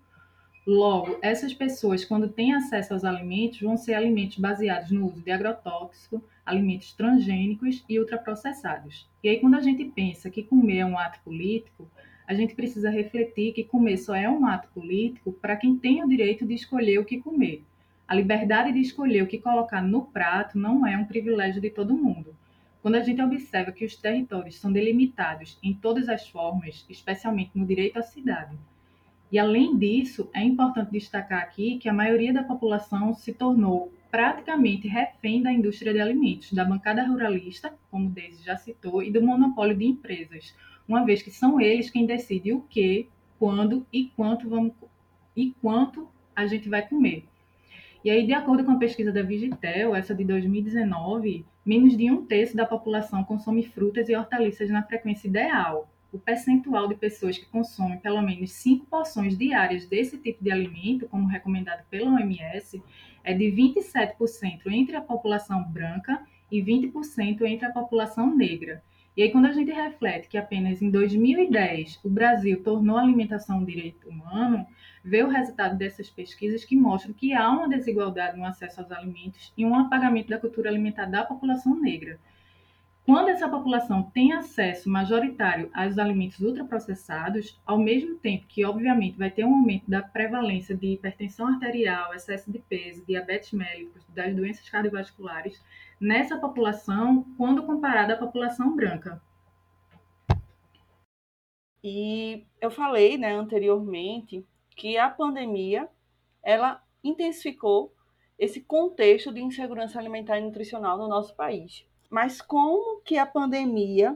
Logo, 0.65 1.17
essas 1.21 1.53
pessoas, 1.53 2.05
quando 2.05 2.29
têm 2.29 2.53
acesso 2.53 2.93
aos 2.93 3.03
alimentos, 3.03 3.59
vão 3.59 3.75
ser 3.75 3.95
alimentos 3.95 4.37
baseados 4.37 4.91
no 4.91 5.07
uso 5.07 5.21
de 5.21 5.29
agrotóxico, 5.29 6.23
alimentos 6.45 6.93
transgênicos 6.93 7.83
e 7.89 7.99
ultraprocessados. 7.99 9.09
E 9.21 9.27
aí, 9.27 9.41
quando 9.41 9.55
a 9.55 9.61
gente 9.61 9.83
pensa 9.83 10.29
que 10.29 10.41
comer 10.41 10.77
é 10.77 10.85
um 10.85 10.97
ato 10.97 11.19
político, 11.19 11.85
a 12.25 12.33
gente 12.33 12.55
precisa 12.55 12.89
refletir 12.89 13.51
que 13.51 13.65
comer 13.65 13.97
só 13.97 14.15
é 14.15 14.29
um 14.29 14.45
ato 14.45 14.69
político 14.69 15.33
para 15.33 15.57
quem 15.57 15.77
tem 15.77 16.01
o 16.01 16.07
direito 16.07 16.45
de 16.45 16.53
escolher 16.53 16.97
o 16.97 17.05
que 17.05 17.19
comer. 17.19 17.65
A 18.07 18.15
liberdade 18.15 18.71
de 18.71 18.79
escolher 18.79 19.21
o 19.21 19.27
que 19.27 19.39
colocar 19.39 19.81
no 19.81 20.03
prato 20.03 20.57
não 20.57 20.87
é 20.87 20.97
um 20.97 21.05
privilégio 21.05 21.61
de 21.61 21.69
todo 21.69 21.97
mundo. 21.97 22.33
Quando 22.81 22.95
a 22.95 23.01
gente 23.01 23.21
observa 23.21 23.71
que 23.71 23.83
os 23.83 23.97
territórios 23.97 24.59
são 24.59 24.71
delimitados 24.71 25.57
em 25.61 25.73
todas 25.73 26.07
as 26.07 26.27
formas, 26.27 26.85
especialmente 26.89 27.51
no 27.53 27.65
direito 27.65 27.97
à 27.97 28.01
cidade, 28.01 28.57
e 29.33 29.39
além 29.39 29.75
disso, 29.75 30.29
é 30.31 30.43
importante 30.43 30.91
destacar 30.91 31.41
aqui 31.41 31.79
que 31.79 31.89
a 31.89 31.93
maioria 31.93 32.31
da 32.31 32.43
população 32.43 33.15
se 33.15 33.33
tornou 33.33 33.91
praticamente 34.11 34.87
refém 34.87 35.41
da 35.41 35.51
indústria 35.51 35.91
de 35.91 35.99
alimentos, 35.99 36.53
da 36.53 36.63
bancada 36.63 37.03
ruralista, 37.03 37.73
como 37.89 38.11
Deise 38.11 38.43
já 38.43 38.55
citou, 38.55 39.01
e 39.01 39.11
do 39.11 39.23
monopólio 39.23 39.75
de 39.75 39.85
empresas, 39.85 40.55
uma 40.87 41.03
vez 41.03 41.23
que 41.23 41.31
são 41.31 41.59
eles 41.59 41.89
quem 41.89 42.05
decidem 42.05 42.53
o 42.53 42.61
que, 42.61 43.09
quando 43.39 43.83
e 43.91 44.11
quanto 44.15 44.47
vamos 44.47 44.73
e 45.35 45.51
quanto 45.59 46.07
a 46.35 46.45
gente 46.45 46.69
vai 46.69 46.87
comer. 46.87 47.25
E 48.05 48.11
aí, 48.11 48.27
de 48.27 48.33
acordo 48.33 48.63
com 48.63 48.73
a 48.73 48.77
pesquisa 48.77 49.11
da 49.11 49.23
Vigitel, 49.23 49.95
essa 49.95 50.13
de 50.13 50.23
2019, 50.23 51.43
menos 51.65 51.97
de 51.97 52.11
um 52.11 52.23
terço 52.23 52.55
da 52.55 52.67
população 52.67 53.23
consome 53.23 53.63
frutas 53.63 54.07
e 54.09 54.15
hortaliças 54.15 54.69
na 54.69 54.83
frequência 54.83 55.27
ideal, 55.27 55.89
o 56.13 56.19
percentual 56.19 56.87
de 56.87 56.95
pessoas 56.95 57.37
que 57.37 57.45
consomem 57.47 57.97
pelo 57.97 58.21
menos 58.21 58.51
5 58.51 58.85
porções 58.85 59.35
diárias 59.35 59.87
desse 59.87 60.17
tipo 60.17 60.43
de 60.43 60.51
alimento, 60.51 61.07
como 61.09 61.27
recomendado 61.27 61.83
pela 61.89 62.13
OMS, 62.13 62.81
é 63.23 63.33
de 63.33 63.45
27% 63.45 64.67
entre 64.67 64.95
a 64.95 65.01
população 65.01 65.63
branca 65.63 66.21
e 66.51 66.61
20% 66.61 67.41
entre 67.41 67.65
a 67.65 67.71
população 67.71 68.35
negra. 68.35 68.83
E 69.15 69.21
aí, 69.21 69.31
quando 69.31 69.45
a 69.45 69.51
gente 69.51 69.71
reflete 69.71 70.27
que 70.27 70.37
apenas 70.37 70.81
em 70.81 70.89
2010 70.89 71.99
o 72.03 72.09
Brasil 72.09 72.63
tornou 72.63 72.97
a 72.97 73.01
alimentação 73.01 73.59
um 73.59 73.65
direito 73.65 74.09
humano, 74.09 74.65
vê 75.03 75.23
o 75.23 75.29
resultado 75.29 75.77
dessas 75.77 76.09
pesquisas 76.09 76.65
que 76.65 76.75
mostram 76.75 77.13
que 77.13 77.33
há 77.33 77.49
uma 77.49 77.69
desigualdade 77.69 78.37
no 78.37 78.45
acesso 78.45 78.81
aos 78.81 78.91
alimentos 78.91 79.53
e 79.55 79.65
um 79.65 79.75
apagamento 79.75 80.29
da 80.29 80.39
cultura 80.39 80.69
alimentar 80.69 81.05
da 81.05 81.23
população 81.23 81.79
negra. 81.79 82.19
Quando 83.05 83.27
essa 83.27 83.49
população 83.49 84.01
tem 84.01 84.31
acesso 84.31 84.89
majoritário 84.89 85.69
aos 85.73 85.97
alimentos 85.97 86.39
ultraprocessados, 86.39 87.59
ao 87.65 87.77
mesmo 87.77 88.15
tempo 88.15 88.47
que, 88.47 88.63
obviamente, 88.63 89.17
vai 89.17 89.29
ter 89.29 89.43
um 89.43 89.55
aumento 89.55 89.89
da 89.89 90.01
prevalência 90.01 90.73
de 90.73 90.93
hipertensão 90.93 91.47
arterial, 91.47 92.13
excesso 92.13 92.49
de 92.49 92.59
peso, 92.59 93.05
diabetes 93.05 93.51
mellitus, 93.51 94.05
das 94.07 94.33
doenças 94.33 94.69
cardiovasculares, 94.69 95.61
nessa 95.99 96.37
população, 96.37 97.25
quando 97.37 97.65
comparada 97.65 98.13
à 98.13 98.17
população 98.17 98.73
branca. 98.73 99.21
E 101.83 102.45
eu 102.61 102.71
falei 102.71 103.17
né, 103.17 103.33
anteriormente 103.33 104.45
que 104.77 104.97
a 104.97 105.09
pandemia 105.09 105.89
ela 106.41 106.81
intensificou 107.03 107.93
esse 108.39 108.61
contexto 108.61 109.33
de 109.33 109.41
insegurança 109.41 109.99
alimentar 109.99 110.39
e 110.39 110.41
nutricional 110.41 110.97
no 110.97 111.09
nosso 111.09 111.35
país. 111.35 111.85
Mas 112.13 112.39
como 112.39 113.01
que 113.01 113.17
a 113.17 113.25
pandemia 113.25 114.15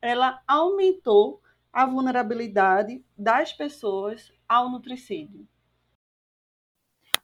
ela 0.00 0.42
aumentou 0.48 1.38
a 1.70 1.84
vulnerabilidade 1.84 3.04
das 3.14 3.52
pessoas 3.52 4.32
ao 4.48 4.70
nutricídio? 4.70 5.46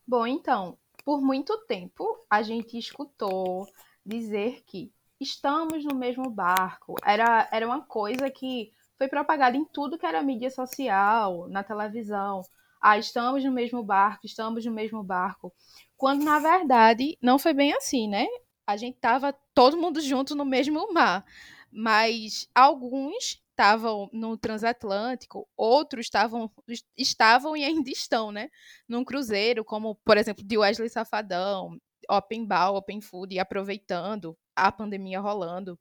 Bom, 0.06 0.26
então, 0.26 0.76
por 1.02 1.22
muito 1.22 1.56
tempo 1.64 2.04
a 2.28 2.42
gente 2.42 2.76
escutou 2.76 3.66
dizer 4.04 4.62
que 4.66 4.92
estamos 5.18 5.82
no 5.82 5.94
mesmo 5.94 6.28
barco. 6.28 6.96
Era, 7.02 7.48
era 7.50 7.66
uma 7.66 7.80
coisa 7.80 8.30
que 8.30 8.70
foi 8.98 9.08
propagada 9.08 9.56
em 9.56 9.64
tudo 9.64 9.96
que 9.96 10.04
era 10.04 10.22
mídia 10.22 10.50
social, 10.50 11.48
na 11.48 11.64
televisão. 11.64 12.42
Ah, 12.82 12.98
estamos 12.98 13.42
no 13.42 13.50
mesmo 13.50 13.82
barco, 13.82 14.26
estamos 14.26 14.62
no 14.66 14.72
mesmo 14.72 15.02
barco. 15.02 15.50
Quando 15.96 16.22
na 16.22 16.38
verdade 16.38 17.16
não 17.22 17.38
foi 17.38 17.54
bem 17.54 17.72
assim, 17.72 18.06
né? 18.06 18.26
A 18.70 18.76
gente 18.76 18.98
tava 18.98 19.32
todo 19.52 19.76
mundo 19.76 20.00
junto 20.00 20.36
no 20.36 20.44
mesmo 20.44 20.92
mar, 20.92 21.24
mas 21.72 22.48
alguns 22.54 23.42
estavam 23.50 24.08
no 24.12 24.38
transatlântico, 24.38 25.48
outros 25.56 26.06
estavam 26.06 26.48
estavam 26.96 27.56
e 27.56 27.64
ainda 27.64 27.90
estão, 27.90 28.30
né, 28.30 28.48
num 28.88 29.04
cruzeiro, 29.04 29.64
como 29.64 29.96
por 30.04 30.16
exemplo 30.16 30.44
de 30.44 30.56
Wesley 30.56 30.88
Safadão, 30.88 31.76
Open 32.08 32.46
Bar, 32.46 32.72
Open 32.72 33.00
Food, 33.00 33.38
aproveitando 33.40 34.38
a 34.54 34.70
pandemia 34.70 35.20
rolando. 35.20 35.76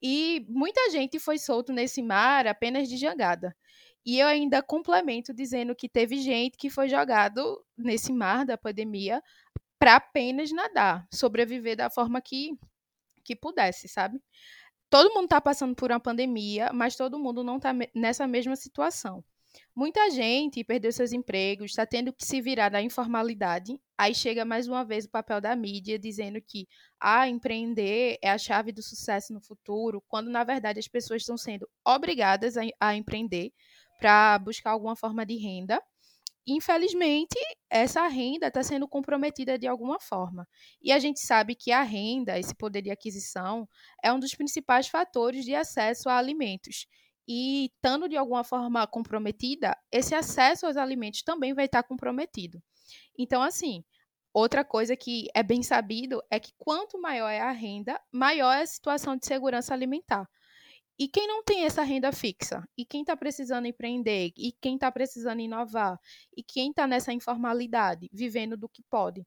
E 0.00 0.46
muita 0.48 0.88
gente 0.90 1.18
foi 1.18 1.36
solto 1.36 1.72
nesse 1.72 2.00
mar 2.00 2.46
apenas 2.46 2.88
de 2.88 2.96
jangada. 2.96 3.56
E 4.06 4.18
eu 4.20 4.28
ainda 4.28 4.62
complemento 4.62 5.34
dizendo 5.34 5.74
que 5.74 5.88
teve 5.88 6.20
gente 6.20 6.56
que 6.56 6.70
foi 6.70 6.88
jogado 6.88 7.60
nesse 7.76 8.12
mar 8.12 8.46
da 8.46 8.56
pandemia 8.56 9.20
para 9.80 9.96
apenas 9.96 10.52
nadar, 10.52 11.08
sobreviver 11.10 11.74
da 11.74 11.88
forma 11.88 12.20
que, 12.20 12.50
que 13.24 13.34
pudesse, 13.34 13.88
sabe? 13.88 14.22
Todo 14.90 15.14
mundo 15.14 15.24
está 15.24 15.40
passando 15.40 15.74
por 15.74 15.90
uma 15.90 15.98
pandemia, 15.98 16.70
mas 16.74 16.96
todo 16.96 17.18
mundo 17.18 17.42
não 17.42 17.56
está 17.56 17.72
nessa 17.94 18.26
mesma 18.28 18.56
situação. 18.56 19.24
Muita 19.74 20.10
gente 20.10 20.62
perdeu 20.62 20.92
seus 20.92 21.12
empregos, 21.12 21.70
está 21.70 21.86
tendo 21.86 22.12
que 22.12 22.26
se 22.26 22.42
virar 22.42 22.68
da 22.68 22.82
informalidade. 22.82 23.80
Aí 23.96 24.14
chega 24.14 24.44
mais 24.44 24.68
uma 24.68 24.84
vez 24.84 25.06
o 25.06 25.10
papel 25.10 25.40
da 25.40 25.56
mídia 25.56 25.98
dizendo 25.98 26.40
que 26.42 26.68
ah, 27.00 27.26
empreender 27.26 28.18
é 28.22 28.30
a 28.30 28.36
chave 28.38 28.72
do 28.72 28.82
sucesso 28.82 29.32
no 29.32 29.40
futuro, 29.40 30.02
quando 30.06 30.28
na 30.28 30.44
verdade 30.44 30.78
as 30.78 30.88
pessoas 30.88 31.22
estão 31.22 31.38
sendo 31.38 31.66
obrigadas 31.84 32.56
a, 32.58 32.62
a 32.78 32.94
empreender 32.94 33.50
para 33.98 34.38
buscar 34.38 34.72
alguma 34.72 34.94
forma 34.94 35.24
de 35.24 35.36
renda. 35.36 35.82
Infelizmente, 36.52 37.38
essa 37.70 38.08
renda 38.08 38.48
está 38.48 38.60
sendo 38.60 38.88
comprometida 38.88 39.56
de 39.56 39.68
alguma 39.68 40.00
forma. 40.00 40.48
E 40.82 40.90
a 40.90 40.98
gente 40.98 41.20
sabe 41.20 41.54
que 41.54 41.70
a 41.70 41.82
renda, 41.82 42.36
esse 42.40 42.52
poder 42.56 42.82
de 42.82 42.90
aquisição, 42.90 43.68
é 44.02 44.12
um 44.12 44.18
dos 44.18 44.34
principais 44.34 44.88
fatores 44.88 45.44
de 45.44 45.54
acesso 45.54 46.08
a 46.08 46.18
alimentos. 46.18 46.88
E, 47.28 47.66
estando 47.66 48.08
de 48.08 48.16
alguma 48.16 48.42
forma 48.42 48.84
comprometida, 48.88 49.76
esse 49.92 50.12
acesso 50.12 50.66
aos 50.66 50.76
alimentos 50.76 51.22
também 51.22 51.54
vai 51.54 51.66
estar 51.66 51.84
comprometido. 51.84 52.60
Então, 53.16 53.42
assim, 53.42 53.84
outra 54.34 54.64
coisa 54.64 54.96
que 54.96 55.28
é 55.32 55.44
bem 55.44 55.62
sabido 55.62 56.20
é 56.28 56.40
que 56.40 56.50
quanto 56.58 57.00
maior 57.00 57.28
é 57.28 57.40
a 57.40 57.52
renda, 57.52 58.00
maior 58.10 58.54
é 58.54 58.62
a 58.62 58.66
situação 58.66 59.16
de 59.16 59.24
segurança 59.24 59.72
alimentar. 59.72 60.28
E 61.00 61.08
quem 61.08 61.26
não 61.26 61.42
tem 61.42 61.64
essa 61.64 61.82
renda 61.82 62.12
fixa? 62.12 62.62
E 62.76 62.84
quem 62.84 63.00
está 63.00 63.16
precisando 63.16 63.64
empreender? 63.64 64.32
E 64.36 64.52
quem 64.60 64.74
está 64.74 64.92
precisando 64.92 65.40
inovar? 65.40 65.98
E 66.36 66.42
quem 66.42 66.68
está 66.68 66.86
nessa 66.86 67.10
informalidade, 67.10 68.10
vivendo 68.12 68.54
do 68.54 68.68
que 68.68 68.82
pode? 68.82 69.26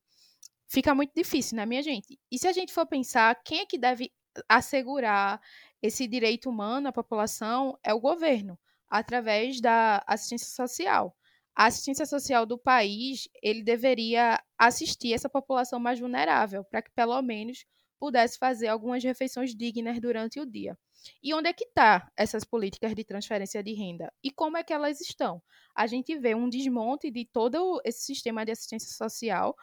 Fica 0.68 0.94
muito 0.94 1.14
difícil, 1.16 1.58
né, 1.58 1.66
minha 1.66 1.82
gente? 1.82 2.20
E 2.32 2.38
se 2.38 2.48
a 2.48 2.52
gente 2.54 2.72
for 2.72 2.86
pensar, 2.86 3.42
quem 3.44 3.62
é 3.62 3.66
que 3.66 3.80
deve 3.80 4.12
assegurar 4.48 5.42
esse 5.82 6.08
direito 6.08 6.48
humano 6.48 6.90
à 6.90 6.94
população? 6.94 7.76
É 7.84 7.92
o 7.92 8.00
governo, 8.00 8.56
através 8.88 9.60
da 9.60 10.04
assistência 10.06 10.50
social. 10.50 11.18
A 11.56 11.66
assistência 11.66 12.06
social 12.06 12.46
do 12.46 12.58
país, 12.58 13.28
ele 13.42 13.64
deveria 13.64 14.40
assistir 14.60 15.12
essa 15.12 15.28
população 15.28 15.80
mais 15.80 16.00
vulnerável, 16.00 16.64
para 16.66 16.84
que 16.84 16.92
pelo 16.92 17.20
menos 17.24 17.66
pudesse 18.00 18.38
fazer 18.38 18.68
algumas 18.68 19.04
refeições 19.04 19.56
dignas 19.56 20.00
durante 20.00 20.40
o 20.40 20.46
dia. 20.46 20.78
E 21.22 21.34
onde 21.34 21.50
é 21.50 21.54
que 21.54 21.66
está 21.66 22.10
essas 22.18 22.44
políticas 22.44 22.94
de 22.96 23.04
transferência 23.04 23.64
de 23.64 23.74
renda? 23.74 24.12
E 24.24 24.32
como 24.32 24.58
é 24.58 24.64
que 24.64 24.74
elas 24.74 25.02
estão? 25.02 25.42
A 25.76 25.88
gente 25.88 26.18
vê 26.18 26.36
um 26.36 26.50
desmonte 26.50 27.12
de 27.12 27.26
todo 27.26 27.82
esse 27.86 28.04
sistema 28.04 28.46
de 28.46 28.52
assistência 28.52 28.96
social 28.96 29.56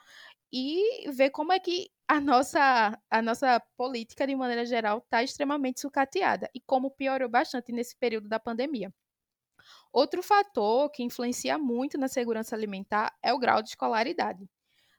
e 0.52 1.08
vê 1.10 1.30
como 1.30 1.52
é 1.52 1.60
que 1.60 1.90
a 2.08 2.20
nossa, 2.20 2.98
a 3.08 3.22
nossa 3.22 3.60
política, 3.76 4.26
de 4.26 4.34
maneira 4.34 4.66
geral, 4.66 4.98
está 4.98 5.22
extremamente 5.22 5.80
sucateada 5.80 6.50
e 6.54 6.60
como 6.60 6.90
piorou 6.90 7.28
bastante 7.28 7.72
nesse 7.72 7.96
período 7.96 8.28
da 8.28 8.40
pandemia. 8.40 8.92
Outro 9.92 10.22
fator 10.22 10.90
que 10.90 11.02
influencia 11.02 11.58
muito 11.58 11.98
na 11.98 12.08
segurança 12.08 12.56
alimentar 12.56 13.16
é 13.22 13.32
o 13.32 13.38
grau 13.38 13.62
de 13.62 13.70
escolaridade. 13.70 14.48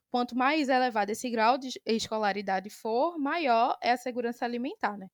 Quanto 0.10 0.38
mais 0.38 0.69
elevado 0.69 1.10
esse 1.12 1.30
grau 1.30 1.58
de 1.58 1.69
escolaridade 1.86 2.69
for, 2.69 3.17
maior 3.17 3.77
é 3.82 3.91
a 3.91 3.97
segurança 3.97 4.45
alimentar, 4.45 4.97
né? 4.97 5.10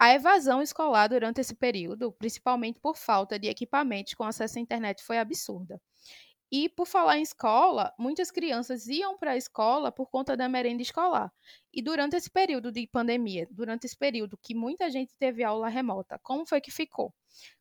A 0.00 0.12
evasão 0.12 0.60
escolar 0.60 1.06
durante 1.06 1.40
esse 1.40 1.54
período, 1.54 2.10
principalmente 2.10 2.80
por 2.80 2.96
falta 2.96 3.38
de 3.38 3.46
equipamentos 3.46 4.14
com 4.14 4.24
acesso 4.24 4.58
à 4.58 4.60
internet, 4.60 5.00
foi 5.04 5.16
absurda. 5.18 5.80
E 6.52 6.68
por 6.68 6.86
falar 6.86 7.18
em 7.18 7.22
escola, 7.22 7.94
muitas 7.96 8.30
crianças 8.30 8.88
iam 8.88 9.16
para 9.16 9.32
a 9.32 9.36
escola 9.36 9.92
por 9.92 10.10
conta 10.10 10.36
da 10.36 10.48
merenda 10.48 10.82
escolar. 10.82 11.32
E 11.72 11.80
durante 11.80 12.16
esse 12.16 12.28
período 12.28 12.72
de 12.72 12.86
pandemia, 12.88 13.46
durante 13.52 13.86
esse 13.86 13.96
período 13.96 14.36
que 14.36 14.54
muita 14.54 14.90
gente 14.90 15.16
teve 15.16 15.44
aula 15.44 15.68
remota, 15.68 16.18
como 16.22 16.44
foi 16.44 16.60
que 16.60 16.72
ficou? 16.72 17.14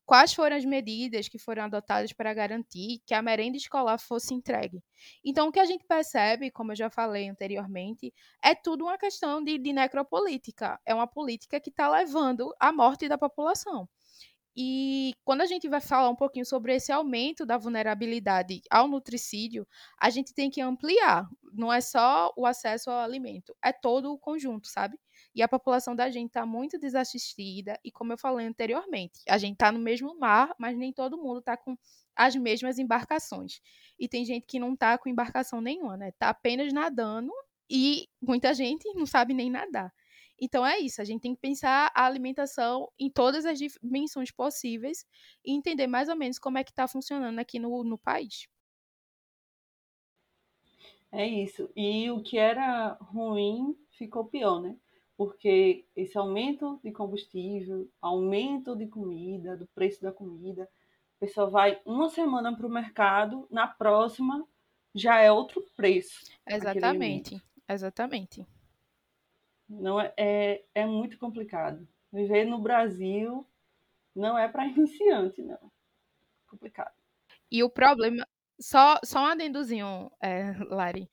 Quais 0.06 0.34
foram 0.34 0.58
as 0.58 0.66
medidas 0.66 1.28
que 1.28 1.38
foram 1.38 1.66
adotadas 1.66 2.12
para 2.12 2.34
garantir 2.34 3.00
que 3.06 3.14
a 3.14 3.22
merenda 3.22 3.58
escolar 3.58 4.00
fosse 4.00 4.34
entregue? 4.34 4.82
Então, 5.24 5.50
o 5.50 5.52
que 5.52 5.60
a 5.60 5.66
gente 5.66 5.86
percebe, 5.86 6.50
como 6.50 6.72
eu 6.72 6.76
já 6.76 6.90
falei 6.90 7.30
anteriormente, 7.30 8.12
é 8.44 8.56
tudo 8.56 8.86
uma 8.86 8.98
questão 8.98 9.44
de, 9.44 9.60
de 9.60 9.72
necropolítica. 9.72 10.80
É 10.84 10.96
uma 10.96 11.06
política 11.06 11.60
que 11.60 11.70
está 11.70 11.88
levando 11.88 12.52
à 12.60 12.72
morte 12.72 13.08
da 13.08 13.20
população. 13.20 13.88
E 14.62 15.14
quando 15.24 15.40
a 15.40 15.46
gente 15.46 15.70
vai 15.70 15.80
falar 15.80 16.10
um 16.10 16.16
pouquinho 16.18 16.46
sobre 16.46 16.76
esse 16.76 16.92
aumento 16.92 17.46
da 17.46 17.58
vulnerabilidade 17.58 18.62
ao 18.70 18.90
nutricídio, 18.90 19.66
a 19.98 20.10
gente 20.10 20.34
tem 20.34 20.50
que 20.50 20.60
ampliar. 20.60 21.30
Não 21.54 21.72
é 21.72 21.80
só 21.80 22.30
o 22.36 22.46
acesso 22.46 22.92
ao 22.92 23.00
alimento, 23.00 23.56
é 23.64 23.72
todo 23.72 24.12
o 24.12 24.20
conjunto, 24.20 24.68
sabe? 24.68 25.00
E 25.34 25.42
a 25.42 25.48
população 25.48 25.96
da 25.96 26.10
gente 26.10 26.28
está 26.28 26.46
muito 26.46 26.78
desassistida. 26.78 27.80
E 27.86 27.90
como 27.90 28.12
eu 28.12 28.18
falei 28.18 28.48
anteriormente, 28.48 29.22
a 29.30 29.38
gente 29.38 29.54
está 29.54 29.72
no 29.72 29.80
mesmo 29.80 30.20
mar, 30.20 30.54
mas 30.60 30.78
nem 30.78 30.92
todo 30.92 31.18
mundo 31.18 31.40
está 31.40 31.56
com 31.56 31.78
as 32.14 32.36
mesmas 32.36 32.78
embarcações. 32.78 33.62
E 33.98 34.10
tem 34.10 34.26
gente 34.26 34.46
que 34.46 34.60
não 34.60 34.74
está 34.74 34.98
com 34.98 35.08
embarcação 35.08 35.62
nenhuma, 35.62 35.96
né? 35.96 36.10
Está 36.10 36.32
apenas 36.32 36.74
nadando 36.74 37.32
e 37.70 38.10
muita 38.22 38.54
gente 38.54 38.94
não 38.94 39.06
sabe 39.06 39.34
nem 39.34 39.50
nadar. 39.50 39.94
Então 40.40 40.66
é 40.66 40.80
isso, 40.80 41.02
a 41.02 41.06
gente 41.06 41.22
tem 41.22 41.36
que 41.36 41.42
pensar 41.42 41.92
a 41.94 42.06
alimentação 42.06 42.90
em 42.98 43.10
todas 43.10 43.46
as 43.46 43.60
dimensões 43.60 44.32
possíveis 44.32 45.06
e 45.44 45.54
entender 45.54 45.88
mais 45.88 46.10
ou 46.10 46.16
menos 46.16 46.40
como 46.40 46.58
é 46.58 46.64
que 46.64 46.72
está 46.72 46.88
funcionando 46.88 47.40
aqui 47.40 47.60
no, 47.60 47.84
no 47.84 47.98
país. 47.98 48.48
É 51.12 51.26
isso. 51.26 51.70
E 51.76 52.10
o 52.12 52.22
que 52.22 52.38
era 52.38 52.98
ruim 53.02 53.76
ficou 53.92 54.26
pior, 54.26 54.62
né? 54.62 54.78
Porque 55.18 55.86
esse 55.96 56.18
aumento 56.18 56.80
de 56.84 56.92
combustível, 56.92 57.90
aumento 58.02 58.76
de 58.76 58.88
comida, 58.88 59.58
do 59.58 59.68
preço 59.68 60.02
da 60.02 60.12
comida, 60.12 60.64
a 60.64 61.20
pessoa 61.20 61.50
vai 61.50 61.82
uma 61.86 62.10
semana 62.10 62.56
para 62.56 62.66
o 62.66 62.70
mercado, 62.70 63.48
na 63.52 63.68
próxima 63.68 64.48
já 64.96 65.20
é 65.20 65.32
outro 65.32 65.66
preço. 65.76 66.32
Exatamente, 66.48 67.42
exatamente. 67.68 68.46
Não 69.70 70.00
é, 70.02 70.14
é, 70.18 70.66
é 70.76 70.86
muito 70.86 71.18
complicado. 71.20 71.88
Viver 72.12 72.46
no 72.46 72.60
Brasil 72.60 73.48
não 74.16 74.38
é 74.38 74.48
para 74.50 74.68
iniciante, 74.68 75.42
não. 75.44 75.72
Complicado. 76.48 76.94
E 77.52 77.64
o 77.64 77.70
problema, 77.70 78.28
só, 78.60 79.00
só 79.04 79.22
um 79.22 79.26
adendozinho, 79.28 80.12
é, 80.22 80.54
Lari. 80.70 81.10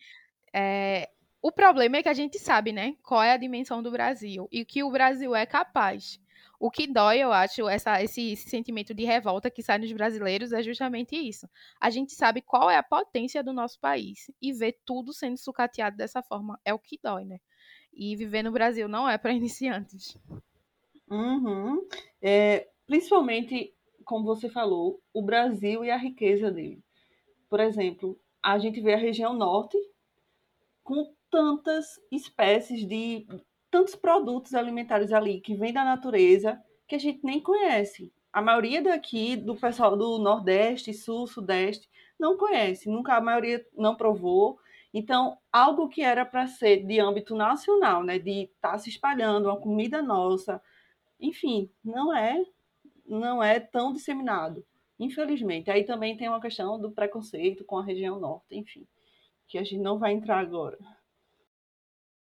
É, 0.54 1.10
O 1.42 1.52
problema 1.52 1.98
é 1.98 2.04
que 2.04 2.10
a 2.10 2.14
gente 2.14 2.38
sabe, 2.38 2.72
né, 2.72 2.96
qual 3.02 3.22
é 3.22 3.32
a 3.32 3.38
dimensão 3.38 3.82
do 3.82 3.90
Brasil 3.92 4.48
e 4.52 4.64
que 4.64 4.84
o 4.84 4.90
Brasil 4.92 5.34
é 5.36 5.46
capaz. 5.46 6.20
O 6.60 6.70
que 6.70 6.86
dói, 6.86 7.18
eu 7.20 7.32
acho, 7.32 7.68
essa, 7.68 8.02
esse 8.02 8.36
sentimento 8.36 8.94
de 8.94 9.04
revolta 9.04 9.50
que 9.50 9.62
sai 9.62 9.78
nos 9.78 9.92
brasileiros 9.92 10.52
é 10.52 10.62
justamente 10.62 11.16
isso. 11.16 11.48
A 11.80 11.90
gente 11.90 12.14
sabe 12.14 12.42
qual 12.42 12.70
é 12.70 12.76
a 12.78 12.82
potência 12.82 13.44
do 13.44 13.52
nosso 13.52 13.80
país 13.80 14.30
e 14.42 14.52
ver 14.52 14.80
tudo 14.84 15.12
sendo 15.12 15.38
sucateado 15.38 15.96
dessa 15.96 16.22
forma 16.22 16.60
é 16.64 16.74
o 16.74 16.78
que 16.78 16.98
dói, 17.02 17.24
né? 17.26 17.40
E 17.96 18.14
viver 18.14 18.42
no 18.42 18.52
Brasil 18.52 18.86
não 18.86 19.08
é 19.08 19.16
para 19.16 19.32
iniciantes. 19.34 20.16
Uhum. 21.10 21.86
É, 22.20 22.68
principalmente, 22.86 23.74
como 24.04 24.24
você 24.24 24.48
falou, 24.48 25.00
o 25.12 25.22
Brasil 25.22 25.84
e 25.84 25.90
a 25.90 25.96
riqueza 25.96 26.50
dele. 26.50 26.82
Por 27.48 27.60
exemplo, 27.60 28.18
a 28.42 28.58
gente 28.58 28.80
vê 28.80 28.94
a 28.94 28.98
região 28.98 29.32
norte 29.32 29.76
com 30.84 31.12
tantas 31.30 32.00
espécies 32.12 32.86
de 32.86 33.26
tantos 33.70 33.94
produtos 33.96 34.54
alimentares 34.54 35.12
ali 35.12 35.40
que 35.40 35.54
vêm 35.54 35.72
da 35.72 35.84
natureza 35.84 36.60
que 36.86 36.94
a 36.94 36.98
gente 36.98 37.20
nem 37.24 37.40
conhece. 37.40 38.12
A 38.32 38.40
maioria 38.40 38.82
daqui, 38.82 39.34
do 39.36 39.56
pessoal 39.56 39.96
do 39.96 40.18
Nordeste, 40.18 40.94
Sul, 40.94 41.26
Sudeste, 41.26 41.88
não 42.18 42.36
conhece, 42.36 42.88
nunca 42.88 43.16
a 43.16 43.20
maioria 43.20 43.66
não 43.76 43.96
provou. 43.96 44.58
Então, 44.98 45.36
algo 45.52 45.90
que 45.90 46.00
era 46.00 46.24
para 46.24 46.46
ser 46.46 46.82
de 46.86 46.98
âmbito 46.98 47.36
nacional, 47.36 48.02
né, 48.02 48.18
de 48.18 48.44
estar 48.44 48.70
tá 48.72 48.78
se 48.78 48.88
espalhando, 48.88 49.44
uma 49.44 49.60
comida 49.60 50.00
nossa, 50.00 50.58
enfim, 51.20 51.70
não 51.84 52.16
é 52.16 52.42
não 53.04 53.42
é 53.42 53.60
tão 53.60 53.92
disseminado, 53.92 54.64
infelizmente. 54.98 55.70
Aí 55.70 55.84
também 55.84 56.16
tem 56.16 56.30
uma 56.30 56.40
questão 56.40 56.80
do 56.80 56.90
preconceito 56.90 57.62
com 57.62 57.76
a 57.76 57.84
região 57.84 58.18
norte, 58.18 58.56
enfim, 58.56 58.86
que 59.46 59.58
a 59.58 59.62
gente 59.62 59.82
não 59.82 59.98
vai 59.98 60.14
entrar 60.14 60.38
agora. 60.38 60.78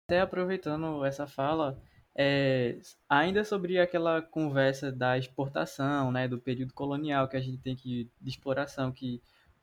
Até 0.06 0.20
aproveitando 0.20 1.04
essa 1.04 1.26
fala, 1.26 1.76
é, 2.14 2.78
ainda 3.08 3.42
sobre 3.42 3.80
aquela 3.80 4.22
conversa 4.22 4.92
da 4.92 5.18
exportação, 5.18 6.12
né, 6.12 6.28
do 6.28 6.38
período 6.38 6.72
colonial 6.72 7.26
que 7.26 7.36
a 7.36 7.40
gente 7.40 7.58
tem 7.58 7.74
que 7.74 8.08
de 8.20 8.30
exploração, 8.30 8.92
que 8.92 9.20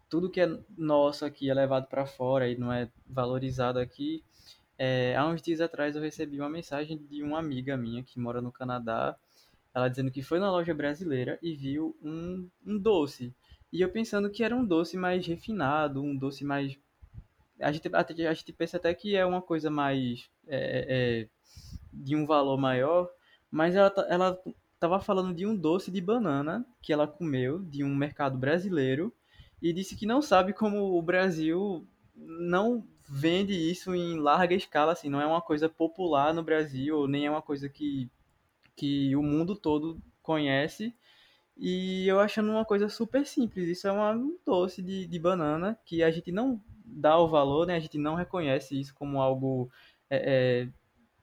tudo 0.10 0.30
que 0.30 0.42
é 0.42 0.60
nosso 0.78 1.26
aqui 1.26 1.50
é 1.50 1.54
levado 1.54 1.88
para 1.88 2.06
fora 2.06 2.50
e 2.50 2.58
não 2.58 2.72
é 2.72 2.90
valorizado 3.06 3.80
aqui. 3.80 4.24
É, 4.78 5.16
há 5.16 5.26
uns 5.28 5.42
dias 5.42 5.60
atrás 5.60 5.96
eu 5.96 6.02
recebi 6.02 6.40
uma 6.40 6.50
mensagem 6.50 6.98
de 6.98 7.24
uma 7.24 7.40
amiga 7.40 7.76
minha 7.76 8.04
que 8.04 8.20
mora 8.20 8.42
no 8.42 8.52
Canadá, 8.52 9.18
ela 9.74 9.90
dizendo 9.90 10.12
que 10.12 10.22
foi 10.22 10.40
na 10.40 10.52
loja 10.52 10.74
brasileira 10.74 11.38
e 11.42 11.56
viu 11.56 11.96
um, 12.02 12.48
um 12.66 12.78
doce. 12.78 13.34
E 13.72 13.82
eu 13.82 13.90
pensando 13.90 14.30
que 14.30 14.44
era 14.44 14.56
um 14.56 14.66
doce 14.66 14.96
mais 14.98 15.26
refinado, 15.26 16.02
um 16.02 16.16
doce 16.16 16.44
mais. 16.46 16.78
A 17.60 17.72
gente, 17.72 17.90
a, 17.94 18.34
gente 18.34 18.54
pensa 18.54 18.78
até 18.78 18.94
que 18.94 19.16
é 19.16 19.26
uma 19.26 19.42
coisa 19.42 19.70
mais. 19.70 20.30
É, 20.48 21.26
é, 21.26 21.30
de 21.92 22.16
um 22.16 22.26
valor 22.26 22.58
maior, 22.58 23.10
mas 23.50 23.76
ela, 23.76 23.92
ela 24.08 24.40
tava 24.80 25.00
falando 25.00 25.34
de 25.34 25.46
um 25.46 25.56
doce 25.56 25.90
de 25.90 26.00
banana 26.00 26.66
que 26.82 26.94
ela 26.94 27.08
comeu 27.08 27.60
de 27.60 27.84
um 27.84 27.96
mercado 27.96 28.38
brasileiro 28.38 29.14
e 29.62 29.74
disse 29.74 29.96
que 29.96 30.06
não 30.06 30.22
sabe 30.22 30.54
como 30.54 30.98
o 30.98 31.02
Brasil 31.02 31.88
não 32.16 32.86
vende 33.10 33.54
isso 33.54 33.96
em 33.96 34.20
larga 34.20 34.54
escala, 34.54 34.92
assim, 34.92 35.10
não 35.10 35.22
é 35.22 35.26
uma 35.26 35.42
coisa 35.42 35.70
popular 35.70 36.34
no 36.34 36.44
Brasil, 36.44 37.08
nem 37.08 37.26
é 37.26 37.32
uma 37.32 37.42
coisa 37.42 37.70
que, 37.70 38.10
que 38.76 39.16
o 39.16 39.24
mundo 39.24 39.56
todo 39.56 40.02
conhece. 40.22 40.94
E 41.56 42.08
eu 42.08 42.20
achando 42.20 42.52
uma 42.52 42.66
coisa 42.66 42.88
super 42.90 43.26
simples, 43.26 43.68
isso 43.68 43.88
é 43.88 43.92
um 43.92 44.38
doce 44.46 44.82
de, 44.82 45.08
de 45.08 45.20
banana 45.20 45.80
que 45.86 46.04
a 46.04 46.12
gente 46.12 46.32
não 46.32 46.62
dá 46.86 47.18
o 47.18 47.28
valor, 47.28 47.66
né? 47.66 47.76
A 47.76 47.80
gente 47.80 47.98
não 47.98 48.16
reconhece 48.16 48.80
isso 48.80 48.94
como 48.94 49.20
algo 49.22 49.70
é, 50.10 50.18
é, 50.66 50.70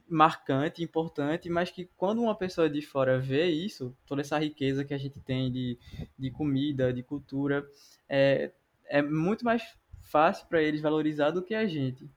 marcante, 0.09 0.83
importante, 0.83 1.49
mas 1.49 1.71
que 1.71 1.89
quando 1.97 2.23
uma 2.23 2.35
pessoa 2.35 2.69
de 2.69 2.83
fora 2.83 3.19
vê 3.19 3.47
isso, 3.47 3.97
toda 4.07 4.21
essa 4.21 4.39
riqueza 4.39 4.85
que 4.85 4.95
a 4.95 4.99
gente 4.99 5.21
tem 5.21 5.51
de, 5.51 5.79
de 6.19 6.31
comida, 6.31 6.93
de 6.93 7.03
cultura, 7.03 7.67
é, 8.09 8.53
é 8.87 9.03
muito 9.03 9.45
mais 9.45 9.63
fácil 10.03 10.47
para 10.47 10.63
eles 10.63 10.83
valorizar 10.83 11.31
do 11.31 11.43
que 11.43 11.55
a 11.55 11.67
gente. 11.67 12.09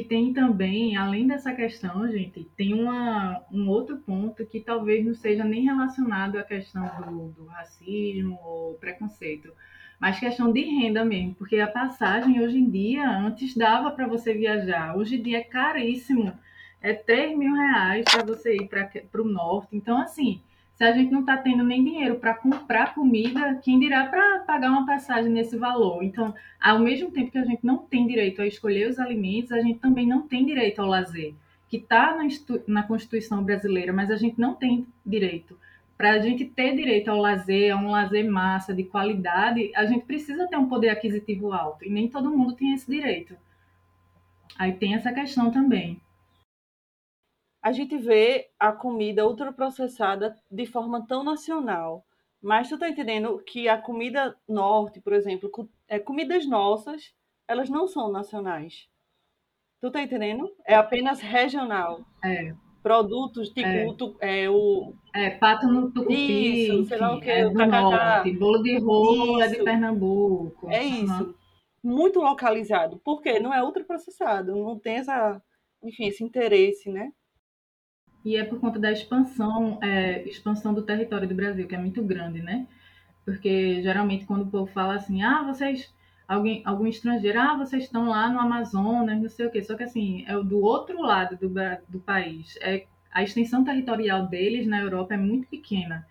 E 0.00 0.04
tem 0.04 0.32
também, 0.32 0.96
além 0.96 1.26
dessa 1.26 1.52
questão, 1.52 2.08
gente, 2.08 2.44
tem 2.56 2.72
uma, 2.72 3.44
um 3.50 3.68
outro 3.68 3.98
ponto 3.98 4.46
que 4.46 4.60
talvez 4.60 5.04
não 5.04 5.12
seja 5.12 5.42
nem 5.42 5.64
relacionado 5.64 6.38
à 6.38 6.44
questão 6.44 6.88
do, 7.00 7.32
do 7.32 7.46
racismo 7.46 8.38
ou 8.44 8.74
preconceito, 8.74 9.52
mas 9.98 10.20
questão 10.20 10.52
de 10.52 10.60
renda 10.60 11.04
mesmo, 11.04 11.34
porque 11.34 11.58
a 11.58 11.66
passagem 11.66 12.40
hoje 12.40 12.58
em 12.58 12.70
dia, 12.70 13.08
antes 13.08 13.56
dava 13.56 13.90
para 13.90 14.06
você 14.06 14.32
viajar, 14.32 14.96
hoje 14.96 15.16
em 15.16 15.22
dia 15.22 15.38
é 15.38 15.44
caríssimo, 15.44 16.32
é 16.80 16.92
3 16.94 17.36
mil 17.36 17.52
reais 17.54 18.04
para 18.04 18.22
você 18.22 18.54
ir 18.54 18.68
para 18.68 19.22
o 19.22 19.24
norte. 19.24 19.76
Então, 19.76 19.98
assim, 19.98 20.40
se 20.76 20.84
a 20.84 20.92
gente 20.92 21.10
não 21.10 21.20
está 21.20 21.36
tendo 21.36 21.64
nem 21.64 21.82
dinheiro 21.82 22.14
para 22.20 22.34
comprar 22.34 22.94
comida, 22.94 23.56
quem 23.56 23.80
dirá 23.80 24.06
para 24.06 24.38
pagar 24.40 24.70
uma 24.70 24.86
passagem 24.86 25.32
nesse 25.32 25.56
valor? 25.56 26.04
Então, 26.04 26.32
ao 26.60 26.78
mesmo 26.78 27.10
tempo 27.10 27.32
que 27.32 27.38
a 27.38 27.44
gente 27.44 27.66
não 27.66 27.78
tem 27.78 28.06
direito 28.06 28.40
a 28.40 28.46
escolher 28.46 28.88
os 28.88 29.00
alimentos, 29.00 29.50
a 29.50 29.60
gente 29.60 29.80
também 29.80 30.06
não 30.06 30.22
tem 30.22 30.46
direito 30.46 30.80
ao 30.80 30.86
lazer, 30.86 31.34
que 31.68 31.78
está 31.78 32.16
na, 32.16 32.28
na 32.68 32.82
Constituição 32.84 33.42
brasileira, 33.42 33.92
mas 33.92 34.08
a 34.08 34.16
gente 34.16 34.40
não 34.40 34.54
tem 34.54 34.86
direito 35.04 35.58
para 35.98 36.12
a 36.12 36.18
gente 36.20 36.44
ter 36.44 36.76
direito 36.76 37.10
ao 37.10 37.18
lazer, 37.18 37.74
a 37.74 37.76
um 37.76 37.90
lazer 37.90 38.30
massa, 38.30 38.72
de 38.72 38.84
qualidade, 38.84 39.72
a 39.74 39.84
gente 39.84 40.06
precisa 40.06 40.46
ter 40.46 40.56
um 40.56 40.68
poder 40.68 40.90
aquisitivo 40.90 41.52
alto. 41.52 41.84
E 41.84 41.90
nem 41.90 42.08
todo 42.08 42.30
mundo 42.30 42.54
tem 42.54 42.72
esse 42.72 42.88
direito. 42.88 43.36
Aí 44.56 44.72
tem 44.72 44.94
essa 44.94 45.12
questão 45.12 45.50
também. 45.50 46.00
A 47.60 47.72
gente 47.72 47.98
vê 47.98 48.48
a 48.56 48.70
comida 48.70 49.26
ultraprocessada 49.26 50.40
de 50.48 50.66
forma 50.66 51.04
tão 51.04 51.24
nacional. 51.24 52.06
Mas 52.40 52.68
tu 52.68 52.78
tá 52.78 52.88
entendendo 52.88 53.36
que 53.40 53.68
a 53.68 53.76
comida 53.76 54.36
norte, 54.48 55.00
por 55.00 55.12
exemplo, 55.12 55.50
é, 55.88 55.98
comidas 55.98 56.46
nossas, 56.46 57.12
elas 57.48 57.68
não 57.68 57.88
são 57.88 58.08
nacionais. 58.08 58.88
Tu 59.80 59.90
tá 59.90 60.00
entendendo? 60.00 60.48
É 60.64 60.76
apenas 60.76 61.20
regional. 61.20 62.04
É 62.24 62.54
produtos 62.88 63.50
tipo 63.50 64.16
é. 64.20 64.44
é, 64.44 64.50
o 64.50 64.94
é, 65.14 65.30
pato 65.30 65.66
no 65.66 65.90
tucupi, 65.90 66.64
isso, 66.64 66.86
sei 66.86 66.98
lá 66.98 67.14
o 67.14 67.20
que, 67.20 67.30
é 67.30 67.46
o 67.46 67.52
norte, 67.52 68.32
bolo 68.32 68.62
de 68.62 68.78
rolo 68.78 69.42
é 69.42 69.48
de 69.48 69.62
Pernambuco. 69.62 70.70
É 70.70 70.82
isso. 70.82 71.24
Uhum. 71.24 71.34
Muito 71.84 72.18
localizado. 72.18 72.98
Por 73.04 73.20
quê? 73.20 73.38
Não 73.38 73.52
é 73.52 73.62
ultraprocessado, 73.62 74.56
não 74.56 74.78
tem 74.78 74.96
essa, 74.96 75.40
enfim, 75.84 76.06
esse 76.06 76.24
interesse, 76.24 76.90
né? 76.90 77.12
E 78.24 78.36
é 78.36 78.44
por 78.44 78.58
conta 78.58 78.78
da 78.78 78.90
expansão, 78.90 79.78
é, 79.82 80.26
expansão 80.26 80.72
do 80.72 80.82
território 80.82 81.28
do 81.28 81.34
Brasil, 81.34 81.68
que 81.68 81.74
é 81.74 81.78
muito 81.78 82.02
grande, 82.02 82.40
né? 82.40 82.66
Porque 83.22 83.82
geralmente 83.82 84.24
quando 84.24 84.42
o 84.42 84.50
povo 84.50 84.72
fala 84.72 84.94
assim, 84.94 85.22
ah, 85.22 85.42
vocês 85.42 85.92
alguém, 86.28 86.62
algum 86.66 86.86
estrangeiro, 86.86 87.40
ah, 87.40 87.56
vocês 87.56 87.84
estão 87.84 88.08
lá 88.10 88.28
no 88.28 88.38
Amazonas, 88.38 89.20
não 89.20 89.28
sei 89.30 89.46
o 89.46 89.50
quê. 89.50 89.64
Só 89.64 89.74
que 89.74 89.84
assim, 89.84 90.24
é 90.28 90.34
do 90.34 90.60
outro 90.60 91.00
lado 91.00 91.36
do, 91.36 91.52
do 91.88 91.98
país. 92.00 92.56
É, 92.60 92.86
a 93.10 93.22
extensão 93.22 93.64
territorial 93.64 94.26
deles 94.26 94.66
na 94.66 94.80
Europa 94.80 95.14
é 95.14 95.16
muito 95.16 95.48
pequena. 95.48 96.06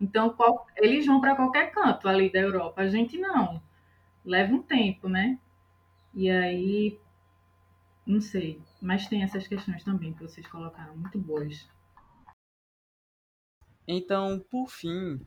Então, 0.00 0.30
qual, 0.30 0.66
eles 0.76 1.06
vão 1.06 1.20
para 1.20 1.36
qualquer 1.36 1.70
canto 1.70 2.08
ali 2.08 2.32
da 2.32 2.40
Europa. 2.40 2.82
A 2.82 2.88
gente 2.88 3.16
não. 3.16 3.62
Leva 4.24 4.52
um 4.52 4.62
tempo, 4.62 5.08
né? 5.08 5.38
E 6.12 6.28
aí, 6.28 6.98
não 8.04 8.20
sei. 8.20 8.60
Mas 8.80 9.06
tem 9.06 9.22
essas 9.22 9.46
questões 9.46 9.84
também 9.84 10.12
que 10.12 10.22
vocês 10.22 10.46
colocaram, 10.46 10.96
muito 10.96 11.18
boas. 11.18 11.68
Então, 13.86 14.44
por 14.50 14.68
fim, 14.68 15.20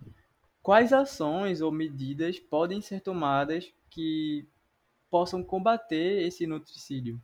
quais 0.62 0.92
ações 0.92 1.62
ou 1.62 1.72
medidas 1.72 2.40
podem 2.40 2.82
ser 2.82 3.02
tomadas 3.02 3.74
que 3.94 4.48
possam 5.10 5.44
combater 5.44 6.24
esse 6.26 6.48
nutricídio? 6.48 7.22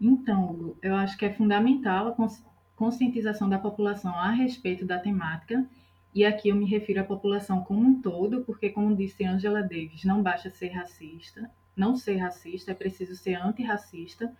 Então, 0.00 0.76
eu 0.82 0.94
acho 0.94 1.16
que 1.16 1.24
é 1.24 1.32
fundamental 1.32 2.08
a 2.08 2.28
conscientização 2.76 3.48
da 3.48 3.58
população 3.58 4.14
a 4.14 4.30
respeito 4.30 4.84
da 4.84 4.98
temática, 4.98 5.66
e 6.14 6.24
aqui 6.24 6.48
eu 6.48 6.56
me 6.56 6.66
refiro 6.66 7.00
à 7.00 7.04
população 7.04 7.64
como 7.64 7.80
um 7.80 8.00
todo, 8.00 8.44
porque, 8.44 8.70
como 8.70 8.94
disse 8.94 9.24
Angela 9.24 9.62
Davis, 9.62 10.04
não 10.04 10.22
basta 10.22 10.50
ser 10.50 10.68
racista, 10.68 11.50
não 11.76 11.96
ser 11.96 12.16
racista, 12.16 12.72
é 12.72 12.74
preciso 12.74 13.16
ser 13.16 13.34
antirracista, 13.34 14.32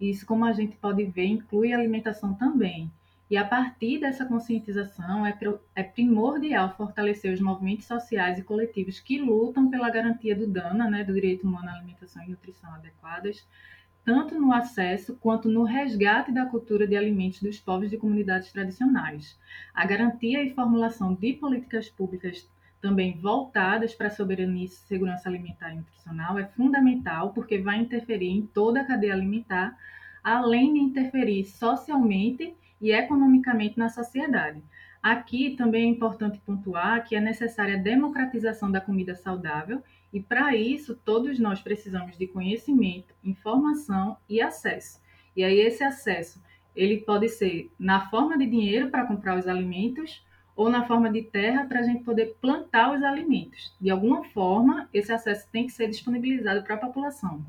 e 0.00 0.10
isso, 0.10 0.26
como 0.26 0.44
a 0.44 0.52
gente 0.52 0.76
pode 0.76 1.04
ver, 1.04 1.26
inclui 1.26 1.72
alimentação 1.72 2.34
também. 2.34 2.90
E 3.30 3.36
a 3.38 3.44
partir 3.44 3.98
dessa 4.00 4.26
conscientização, 4.26 5.24
é, 5.24 5.36
é 5.74 5.82
primordial 5.82 6.76
fortalecer 6.76 7.32
os 7.32 7.40
movimentos 7.40 7.86
sociais 7.86 8.38
e 8.38 8.42
coletivos 8.42 9.00
que 9.00 9.18
lutam 9.18 9.70
pela 9.70 9.88
garantia 9.88 10.36
do 10.36 10.46
DANA, 10.46 10.90
né, 10.90 11.04
do 11.04 11.14
direito 11.14 11.46
humano 11.46 11.70
à 11.70 11.72
alimentação 11.72 12.22
e 12.22 12.30
nutrição 12.30 12.70
adequadas, 12.74 13.46
tanto 14.04 14.38
no 14.38 14.52
acesso 14.52 15.16
quanto 15.16 15.48
no 15.48 15.64
resgate 15.64 16.30
da 16.30 16.44
cultura 16.44 16.86
de 16.86 16.94
alimentos 16.94 17.40
dos 17.40 17.58
povos 17.58 17.88
de 17.88 17.96
comunidades 17.96 18.52
tradicionais. 18.52 19.38
A 19.74 19.86
garantia 19.86 20.42
e 20.44 20.52
formulação 20.54 21.14
de 21.14 21.32
políticas 21.32 21.88
públicas 21.88 22.46
também 22.82 23.18
voltadas 23.18 23.94
para 23.94 24.08
a 24.08 24.10
soberania 24.10 24.66
e 24.66 24.68
segurança 24.68 25.26
alimentar 25.26 25.72
e 25.72 25.76
nutricional 25.76 26.38
é 26.38 26.44
fundamental 26.44 27.32
porque 27.32 27.56
vai 27.56 27.78
interferir 27.78 28.28
em 28.28 28.46
toda 28.46 28.82
a 28.82 28.84
cadeia 28.84 29.14
alimentar, 29.14 29.74
além 30.22 30.74
de 30.74 30.80
interferir 30.80 31.44
socialmente 31.44 32.54
e 32.84 32.92
economicamente 32.92 33.78
na 33.78 33.88
sociedade. 33.88 34.62
Aqui 35.02 35.56
também 35.56 35.84
é 35.84 35.86
importante 35.86 36.38
pontuar 36.40 37.02
que 37.08 37.16
é 37.16 37.20
necessária 37.20 37.76
a 37.76 37.82
democratização 37.82 38.70
da 38.70 38.78
comida 38.78 39.14
saudável 39.14 39.82
e 40.12 40.20
para 40.20 40.54
isso 40.54 40.94
todos 40.94 41.38
nós 41.38 41.62
precisamos 41.62 42.18
de 42.18 42.26
conhecimento, 42.26 43.14
informação 43.24 44.18
e 44.28 44.42
acesso. 44.42 45.00
E 45.34 45.42
aí 45.42 45.60
esse 45.60 45.82
acesso, 45.82 46.42
ele 46.76 46.98
pode 46.98 47.30
ser 47.30 47.72
na 47.78 48.10
forma 48.10 48.36
de 48.36 48.44
dinheiro 48.44 48.90
para 48.90 49.06
comprar 49.06 49.38
os 49.38 49.48
alimentos 49.48 50.22
ou 50.54 50.68
na 50.68 50.86
forma 50.86 51.10
de 51.10 51.22
terra 51.22 51.64
para 51.64 51.80
a 51.80 51.82
gente 51.82 52.04
poder 52.04 52.36
plantar 52.38 52.94
os 52.94 53.02
alimentos. 53.02 53.74
De 53.80 53.88
alguma 53.88 54.24
forma, 54.24 54.90
esse 54.92 55.10
acesso 55.10 55.48
tem 55.50 55.66
que 55.66 55.72
ser 55.72 55.88
disponibilizado 55.88 56.62
para 56.62 56.74
a 56.74 56.78
população. 56.78 57.42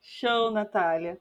Show, 0.00 0.50
Natália. 0.50 1.20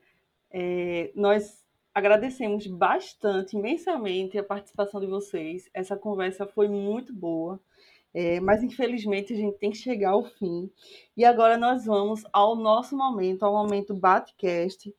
É, 0.50 1.12
nós 1.14 1.63
agradecemos 1.94 2.68
bastante, 2.68 3.56
imensamente, 3.56 4.38
a 4.38 4.44
participação 4.44 5.00
de 5.00 5.08
vocês. 5.08 5.70
Essa 5.74 5.96
conversa 5.96 6.46
foi 6.48 6.68
muito 6.68 7.14
boa. 7.14 7.60
É, 8.14 8.40
mas 8.40 8.62
infelizmente 8.64 9.34
a 9.34 9.36
gente 9.36 9.58
tem 9.58 9.72
que 9.72 9.78
chegar 9.78 10.12
ao 10.12 10.24
fim. 10.24 10.70
E 11.18 11.26
agora 11.26 11.58
nós 11.58 11.86
vamos 11.86 12.24
ao 12.32 12.56
nosso 12.56 12.96
momento, 12.96 13.44
ao 13.44 13.54
momento 13.54 13.96
Batcast, 13.96 14.94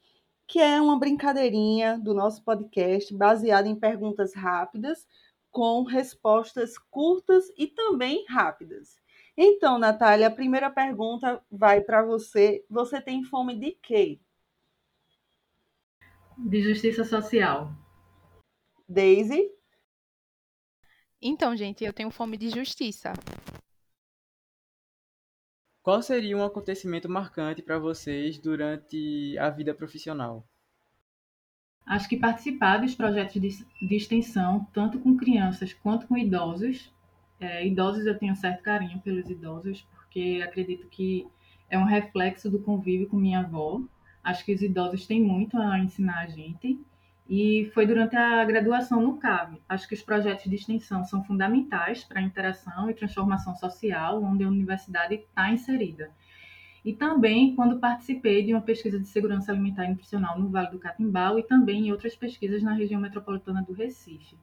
que 0.47 0.59
é 0.59 0.81
uma 0.81 0.99
brincadeirinha 0.99 1.99
do 1.99 2.13
nosso 2.13 2.43
podcast 2.43 3.15
baseada 3.15 3.69
em 3.69 3.77
perguntas 3.77 4.35
rápidas 4.35 5.07
com 5.51 5.85
respostas 5.85 6.77
curtas 6.77 7.45
e 7.57 7.69
também 7.69 8.25
rápidas. 8.29 8.97
Então, 9.37 9.79
Natália, 9.79 10.27
a 10.27 10.31
primeira 10.31 10.69
pergunta 10.69 11.41
vai 11.51 11.81
para 11.81 12.03
você. 12.05 12.65
Você 12.69 13.01
tem 13.01 13.23
fome 13.23 13.57
de 13.57 13.73
quê? 13.81 14.19
De 16.37 16.62
justiça 16.62 17.05
social. 17.05 17.73
Daisy? 18.88 19.51
Então, 21.20 21.57
gente, 21.57 21.85
eu 21.85 21.92
tenho 21.92 22.11
fome 22.11 22.37
de 22.37 22.51
justiça. 22.51 23.12
Qual 25.83 26.03
seria 26.03 26.37
um 26.37 26.44
acontecimento 26.44 27.09
marcante 27.09 27.62
para 27.62 27.79
vocês 27.79 28.38
durante 28.38 29.37
a 29.38 29.51
vida 29.51 29.75
profissional? 29.75 30.47
Acho 31.87 32.09
que 32.09 32.16
participar 32.16 32.79
dos 32.79 32.94
projetos 32.94 33.40
de, 33.40 33.49
de 33.87 33.94
extensão, 33.94 34.66
tanto 34.73 34.99
com 34.99 35.16
crianças 35.16 35.75
quanto 35.75 36.07
com 36.07 36.16
idosos, 36.16 36.90
é, 37.38 37.66
idosos 37.66 38.07
eu 38.07 38.18
tenho 38.18 38.35
certo 38.35 38.62
carinho 38.62 39.01
pelos 39.01 39.29
idosos, 39.29 39.87
porque 39.94 40.40
acredito 40.42 40.88
que 40.88 41.27
é 41.68 41.79
um 41.79 41.85
reflexo 41.85 42.51
do 42.51 42.62
convívio 42.62 43.09
com 43.09 43.16
minha 43.16 43.40
avó. 43.40 43.83
Acho 44.25 44.45
que 44.45 44.55
os 44.55 44.63
idosos 44.63 45.07
têm 45.07 45.23
muito 45.23 45.59
a 45.59 45.79
ensinar 45.79 46.21
a 46.21 46.27
gente. 46.27 46.81
E 47.29 47.71
foi 47.73 47.87
durante 47.87 48.17
a 48.17 48.45
graduação 48.45 49.01
no 49.01 49.17
CAV. 49.19 49.59
Acho 49.69 49.89
que 49.89 49.95
os 49.95 50.03
projetos 50.03 50.45
de 50.45 50.57
extensão 50.57 51.05
são 51.05 51.25
fundamentais 51.25 52.05
para 52.05 52.21
a 52.21 52.23
interação 52.23 52.91
e 52.91 52.95
transformação 52.95 53.55
social, 53.55 54.23
onde 54.23 54.45
a 54.45 54.49
universidade 54.49 55.15
está 55.15 55.51
inserida. 55.51 56.11
E 56.85 56.93
também 56.93 57.55
quando 57.57 57.79
participei 57.79 58.45
de 58.45 58.53
uma 58.53 58.61
pesquisa 58.61 59.01
de 59.01 59.09
segurança 59.09 59.51
alimentar 59.51 59.87
e 59.87 59.89
nutricional 59.89 60.39
no 60.39 60.51
Vale 60.51 60.71
do 60.71 60.79
Catimbau 60.79 61.39
e 61.39 61.43
também 61.43 61.87
em 61.87 61.93
outras 61.93 62.15
pesquisas 62.15 62.63
na 62.63 62.75
região 62.75 63.01
metropolitana 63.01 63.63
do 63.63 63.73
Recife. 63.73 64.37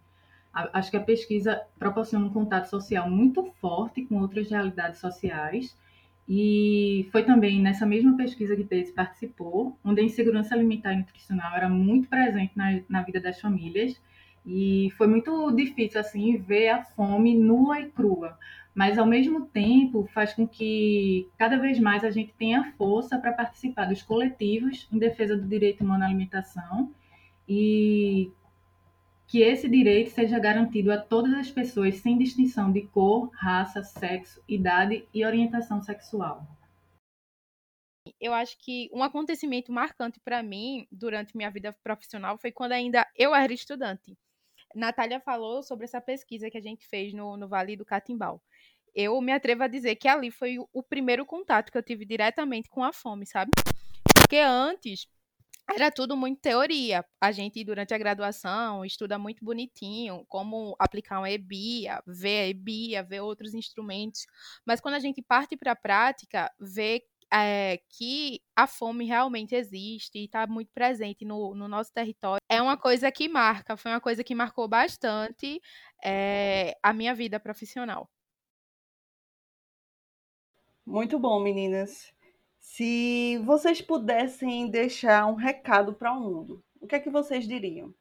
Acho 0.51 0.91
que 0.91 0.97
a 0.97 1.03
pesquisa 1.03 1.61
proporciona 1.77 2.25
um 2.25 2.33
contato 2.33 2.65
social 2.65 3.09
muito 3.09 3.43
forte 3.61 4.05
com 4.05 4.19
outras 4.19 4.49
realidades 4.49 4.99
sociais. 4.99 5.77
E 6.33 7.09
foi 7.11 7.23
também 7.25 7.61
nessa 7.61 7.85
mesma 7.85 8.15
pesquisa 8.15 8.55
que 8.55 8.63
Deise 8.63 8.93
participou, 8.93 9.77
onde 9.83 9.99
a 9.99 10.03
insegurança 10.05 10.55
alimentar 10.55 10.93
e 10.93 10.99
nutricional 10.99 11.53
era 11.53 11.67
muito 11.67 12.07
presente 12.07 12.53
na, 12.55 12.79
na 12.87 13.01
vida 13.01 13.19
das 13.19 13.41
famílias. 13.41 14.01
E 14.45 14.93
foi 14.97 15.07
muito 15.07 15.51
difícil 15.51 15.99
assim 15.99 16.37
ver 16.37 16.69
a 16.69 16.85
fome 16.85 17.35
nua 17.37 17.81
e 17.81 17.89
crua, 17.89 18.39
mas 18.73 18.97
ao 18.97 19.05
mesmo 19.05 19.45
tempo 19.47 20.07
faz 20.13 20.33
com 20.33 20.47
que 20.47 21.27
cada 21.37 21.57
vez 21.57 21.77
mais 21.79 22.01
a 22.01 22.09
gente 22.09 22.33
tenha 22.37 22.71
força 22.77 23.17
para 23.17 23.33
participar 23.33 23.87
dos 23.87 24.01
coletivos 24.01 24.87
em 24.89 24.97
defesa 24.97 25.35
do 25.35 25.45
direito 25.45 25.83
humano 25.83 26.05
à 26.05 26.07
alimentação 26.07 26.89
e 27.45 28.31
que 29.31 29.41
esse 29.41 29.69
direito 29.69 30.09
seja 30.09 30.37
garantido 30.37 30.91
a 30.91 30.97
todas 30.97 31.33
as 31.33 31.49
pessoas 31.49 31.95
sem 31.95 32.17
distinção 32.17 32.69
de 32.69 32.81
cor, 32.87 33.29
raça, 33.33 33.81
sexo, 33.81 34.43
idade 34.45 35.07
e 35.13 35.25
orientação 35.25 35.81
sexual. 35.81 36.45
Eu 38.19 38.33
acho 38.33 38.57
que 38.59 38.89
um 38.93 39.01
acontecimento 39.01 39.71
marcante 39.71 40.19
para 40.19 40.43
mim 40.43 40.85
durante 40.91 41.37
minha 41.37 41.49
vida 41.49 41.73
profissional 41.81 42.37
foi 42.37 42.51
quando 42.51 42.73
ainda 42.73 43.07
eu 43.15 43.33
era 43.33 43.53
estudante. 43.53 44.17
Natália 44.75 45.21
falou 45.21 45.63
sobre 45.63 45.85
essa 45.85 46.01
pesquisa 46.01 46.49
que 46.49 46.57
a 46.57 46.61
gente 46.61 46.85
fez 46.85 47.13
no, 47.13 47.37
no 47.37 47.47
Vale 47.47 47.77
do 47.77 47.85
Catimbau 47.85 48.41
eu 48.93 49.19
me 49.21 49.31
atrevo 49.31 49.63
a 49.63 49.67
dizer 49.67 49.95
que 49.95 50.07
ali 50.07 50.29
foi 50.29 50.57
o 50.73 50.83
primeiro 50.83 51.25
contato 51.25 51.71
que 51.71 51.77
eu 51.77 51.83
tive 51.83 52.05
diretamente 52.05 52.69
com 52.69 52.83
a 52.83 52.91
fome, 52.91 53.25
sabe? 53.25 53.51
Porque 54.13 54.37
antes 54.37 55.07
era 55.75 55.91
tudo 55.91 56.15
muito 56.15 56.39
teoria. 56.41 57.03
A 57.19 57.31
gente, 57.31 57.63
durante 57.63 57.93
a 57.93 57.97
graduação, 57.97 58.83
estuda 58.85 59.17
muito 59.17 59.43
bonitinho 59.43 60.25
como 60.27 60.75
aplicar 60.79 61.19
uma 61.19 61.29
EBIA, 61.29 62.01
ver 62.05 62.41
a 62.41 62.47
EBIA, 62.47 63.03
ver 63.03 63.21
outros 63.21 63.53
instrumentos. 63.53 64.25
Mas 64.65 64.81
quando 64.81 64.95
a 64.95 64.99
gente 64.99 65.21
parte 65.21 65.55
para 65.57 65.71
a 65.71 65.75
prática, 65.75 66.51
vê 66.59 67.03
é, 67.33 67.79
que 67.89 68.41
a 68.55 68.67
fome 68.67 69.05
realmente 69.05 69.55
existe 69.55 70.19
e 70.19 70.25
está 70.25 70.45
muito 70.45 70.71
presente 70.73 71.23
no, 71.23 71.55
no, 71.55 71.67
nosso 71.67 71.91
território. 71.93 72.41
É 72.49 72.61
uma 72.61 72.77
coisa 72.77 73.11
que 73.11 73.29
marca, 73.29 73.77
foi 73.77 73.91
uma 73.91 74.01
coisa 74.01 74.23
que 74.23 74.35
marcou 74.35 74.67
bastante 74.67 75.61
é, 76.03 76.77
a 76.83 76.91
minha 76.93 77.15
vida 77.15 77.39
profissional. 77.39 78.09
Muito 80.85 81.17
bom, 81.17 81.39
meninas. 81.39 82.13
Se 82.73 83.37
vocês 83.39 83.81
pudessem 83.81 84.69
deixar 84.69 85.25
um 85.25 85.35
recado 85.35 85.93
para 85.93 86.13
o 86.13 86.21
mundo, 86.21 86.63
o 86.79 86.87
que 86.87 86.95
é 86.95 87.01
que 87.01 87.09
vocês 87.09 87.45
diriam? 87.45 87.93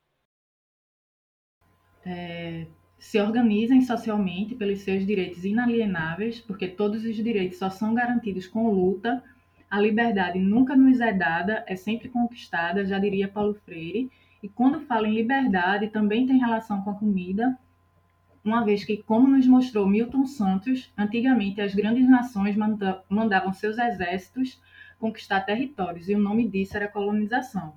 É, 2.07 2.69
se 2.97 3.21
organizem 3.21 3.81
socialmente 3.81 4.55
pelos 4.55 4.83
seus 4.83 5.05
direitos 5.05 5.45
inalienáveis, 5.45 6.39
porque 6.39 6.69
todos 6.69 7.05
os 7.05 7.17
direitos 7.17 7.59
só 7.59 7.69
são 7.69 7.95
garantidos 7.95 8.47
com 8.47 8.71
luta. 8.71 9.21
A 9.69 9.81
liberdade 9.81 10.39
nunca 10.39 10.77
nos 10.77 11.01
é 11.01 11.13
dada, 11.13 11.65
é 11.67 11.75
sempre 11.75 12.09
conquistada, 12.09 12.87
já 12.87 13.01
diria 13.01 13.27
Paulo 13.27 13.55
Freire. 13.65 14.09
E 14.41 14.49
quando 14.49 14.87
fala 14.87 15.09
em 15.09 15.15
liberdade, 15.15 15.89
também 15.89 16.29
tem 16.29 16.39
relação 16.39 16.81
com 16.83 16.91
a 16.91 16.95
comida, 16.95 17.59
uma 18.45 18.65
vez 18.65 18.85
que, 18.85 18.97
como 19.03 19.29
nos 19.29 19.47
mostrou 19.47 19.87
Milton 19.87 20.25
Santos, 20.25 20.93
antigamente 20.97 21.61
as 21.61 21.75
grandes 21.75 22.09
nações 22.09 22.57
mandavam 23.09 23.53
seus 23.53 23.79
exércitos 23.79 24.61
conquistar 24.99 25.41
territórios 25.41 26.09
e 26.09 26.15
o 26.15 26.19
nome 26.19 26.49
disso 26.49 26.77
era 26.77 26.89
colonização. 26.89 27.75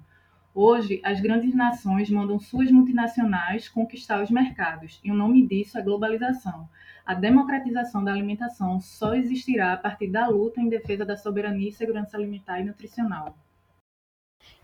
Hoje, 0.55 1.01
as 1.03 1.19
grandes 1.19 1.55
nações 1.55 2.09
mandam 2.11 2.39
suas 2.39 2.69
multinacionais 2.69 3.67
conquistar 3.67 4.21
os 4.21 4.29
mercados 4.29 4.99
e 5.03 5.11
o 5.11 5.15
nome 5.15 5.47
disso 5.47 5.79
é 5.79 5.81
globalização. 5.81 6.69
A 7.05 7.13
democratização 7.13 8.03
da 8.03 8.11
alimentação 8.11 8.79
só 8.79 9.15
existirá 9.15 9.73
a 9.73 9.77
partir 9.77 10.07
da 10.07 10.27
luta 10.27 10.61
em 10.61 10.69
defesa 10.69 11.03
da 11.03 11.17
soberania 11.17 11.69
e 11.69 11.71
segurança 11.71 12.15
alimentar 12.15 12.59
e 12.59 12.65
nutricional. 12.65 13.35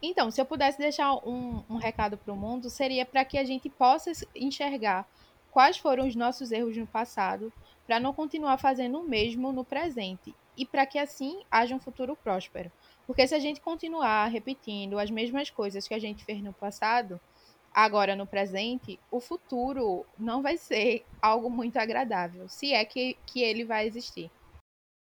Então, 0.02 0.30
se 0.30 0.40
eu 0.40 0.46
pudesse 0.46 0.78
deixar 0.78 1.16
um, 1.28 1.64
um 1.70 1.78
recado 1.78 2.18
para 2.18 2.34
o 2.34 2.38
mundo, 2.38 2.70
seria 2.70 3.06
para 3.06 3.26
que 3.26 3.38
a 3.38 3.44
gente 3.44 3.70
possa 3.70 4.12
enxergar 4.36 5.08
quais 5.52 5.78
foram 5.78 6.08
os 6.08 6.16
nossos 6.16 6.52
erros 6.52 6.78
no 6.78 6.88
passado, 6.88 7.52
para 7.86 8.00
não 8.00 8.14
continuar 8.14 8.58
fazendo 8.58 9.00
o 9.00 9.04
mesmo 9.04 9.52
no 9.52 9.64
presente 9.64 10.34
e 10.56 10.66
para 10.66 10.86
que 10.86 11.00
assim 11.00 11.42
haja 11.50 11.74
um 11.74 11.80
futuro 11.80 12.16
próspero. 12.16 12.72
Porque 13.08 13.26
se 13.28 13.34
a 13.34 13.40
gente 13.40 13.62
continuar 13.62 14.28
repetindo 14.28 15.00
as 15.00 15.10
mesmas 15.10 15.50
coisas 15.50 15.88
que 15.88 15.94
a 15.94 16.00
gente 16.00 16.24
fez 16.24 16.44
no 16.44 16.54
passado, 16.54 17.20
agora 17.74 18.16
no 18.16 18.28
presente, 18.28 19.00
o 19.10 19.20
futuro 19.20 20.06
não 20.18 20.42
vai 20.42 20.58
ser 20.58 21.06
algo 21.22 21.50
muito 21.50 21.78
agradável, 21.78 22.48
se 22.48 22.74
é 22.74 22.84
que, 22.86 23.18
que 23.26 23.42
ele 23.42 23.64
vai 23.64 23.88
existir. 23.88 24.30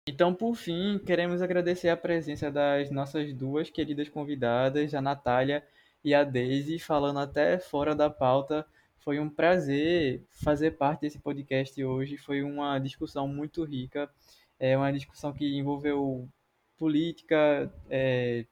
Então, 0.08 0.34
por 0.34 0.54
fim, 0.56 0.98
queremos 0.98 1.42
agradecer 1.42 1.88
a 1.88 1.96
presença 1.96 2.50
das 2.50 2.90
nossas 2.90 3.32
duas 3.32 3.70
queridas 3.70 4.08
convidadas, 4.08 4.94
a 4.94 5.00
Natália 5.00 5.64
e 6.04 6.14
a 6.14 6.24
Daisy, 6.24 6.78
falando 6.78 7.20
até 7.20 7.58
fora 7.58 7.94
da 7.94 8.10
pauta 8.10 8.66
foi 9.02 9.18
um 9.18 9.28
prazer 9.28 10.24
fazer 10.30 10.72
parte 10.72 11.02
desse 11.02 11.18
podcast 11.18 11.82
hoje. 11.82 12.16
Foi 12.16 12.42
uma 12.42 12.78
discussão 12.78 13.26
muito 13.26 13.64
rica, 13.64 14.10
é 14.58 14.76
uma 14.76 14.92
discussão 14.92 15.32
que 15.32 15.56
envolveu 15.56 16.28
política, 16.76 17.72
é, 17.90 18.46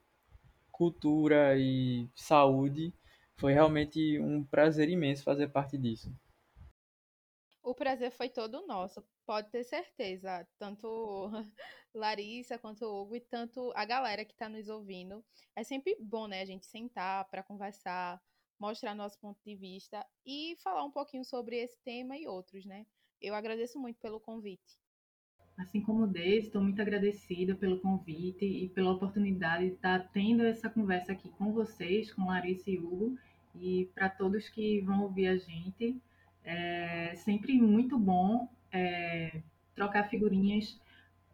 cultura 0.71 1.57
e 1.57 2.09
saúde. 2.15 2.93
Foi 3.37 3.53
realmente 3.53 4.19
um 4.19 4.45
prazer 4.45 4.89
imenso 4.89 5.23
fazer 5.23 5.49
parte 5.49 5.79
disso. 5.79 6.13
O 7.63 7.75
prazer 7.75 8.11
foi 8.11 8.29
todo 8.29 8.67
nosso, 8.67 9.05
pode 9.25 9.51
ter 9.51 9.65
certeza. 9.65 10.47
Tanto 10.59 11.31
Larissa 11.95 12.59
quanto 12.59 12.85
Hugo 12.85 13.17
e 13.17 13.21
tanto 13.21 13.73
a 13.77 13.85
galera 13.85 14.25
que 14.25 14.33
está 14.33 14.49
nos 14.49 14.69
ouvindo. 14.69 15.25
É 15.55 15.63
sempre 15.63 15.97
bom, 16.01 16.27
né, 16.27 16.41
a 16.41 16.47
gente 16.47 16.67
sentar 16.67 17.29
para 17.29 17.43
conversar, 17.43 18.21
mostrar 18.61 18.95
nosso 18.95 19.19
ponto 19.19 19.41
de 19.45 19.57
vista 19.57 20.07
e 20.25 20.55
falar 20.63 20.85
um 20.85 20.91
pouquinho 20.91 21.25
sobre 21.25 21.57
esse 21.57 21.81
tema 21.83 22.17
e 22.17 22.29
outros, 22.29 22.65
né? 22.67 22.85
Eu 23.21 23.35
agradeço 23.35 23.81
muito 23.81 23.99
pelo 23.99 24.21
convite. 24.21 24.79
Assim 25.57 25.81
como 25.81 26.05
o 26.05 26.17
estou 26.17 26.63
muito 26.63 26.81
agradecida 26.81 27.55
pelo 27.55 27.81
convite 27.81 28.45
e 28.45 28.69
pela 28.69 28.93
oportunidade 28.93 29.67
de 29.67 29.75
estar 29.75 30.09
tendo 30.11 30.43
essa 30.43 30.71
conversa 30.71 31.13
aqui 31.13 31.29
com 31.31 31.53
vocês, 31.53 32.13
com 32.13 32.27
Larissa 32.27 32.71
e 32.71 32.79
Hugo, 32.79 33.19
e 33.55 33.91
para 33.95 34.09
todos 34.09 34.49
que 34.49 34.81
vão 34.81 35.03
ouvir 35.03 35.29
a 35.29 35.37
gente. 35.37 36.01
É 36.43 37.15
sempre 37.17 37.61
muito 37.61 37.99
bom 37.99 38.49
é, 38.73 39.43
trocar 39.75 40.09
figurinhas 40.09 40.81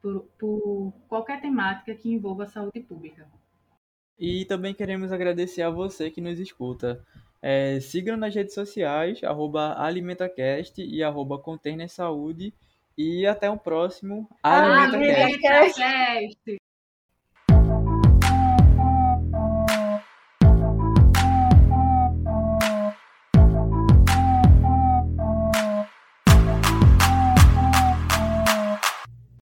por, 0.02 0.22
por 0.38 0.92
qualquer 1.08 1.40
temática 1.40 1.94
que 1.94 2.12
envolva 2.12 2.44
a 2.44 2.48
saúde 2.48 2.80
pública. 2.80 3.28
E 4.18 4.44
também 4.44 4.74
queremos 4.74 5.12
agradecer 5.12 5.62
a 5.62 5.70
você 5.70 6.10
que 6.10 6.20
nos 6.20 6.38
escuta. 6.38 7.04
É, 7.42 7.78
sigam 7.80 8.16
nas 8.16 8.34
redes 8.34 8.54
sociais, 8.54 9.22
arroba 9.22 9.78
AlimentaCast 9.78 10.82
e 10.82 11.02
arroba 11.02 11.40
Saúde. 11.88 12.52
E 12.96 13.26
até 13.26 13.50
o 13.50 13.58
próximo 13.58 14.28
AlimentaCast. 14.42 15.82
AlimentaCast. 15.82 16.65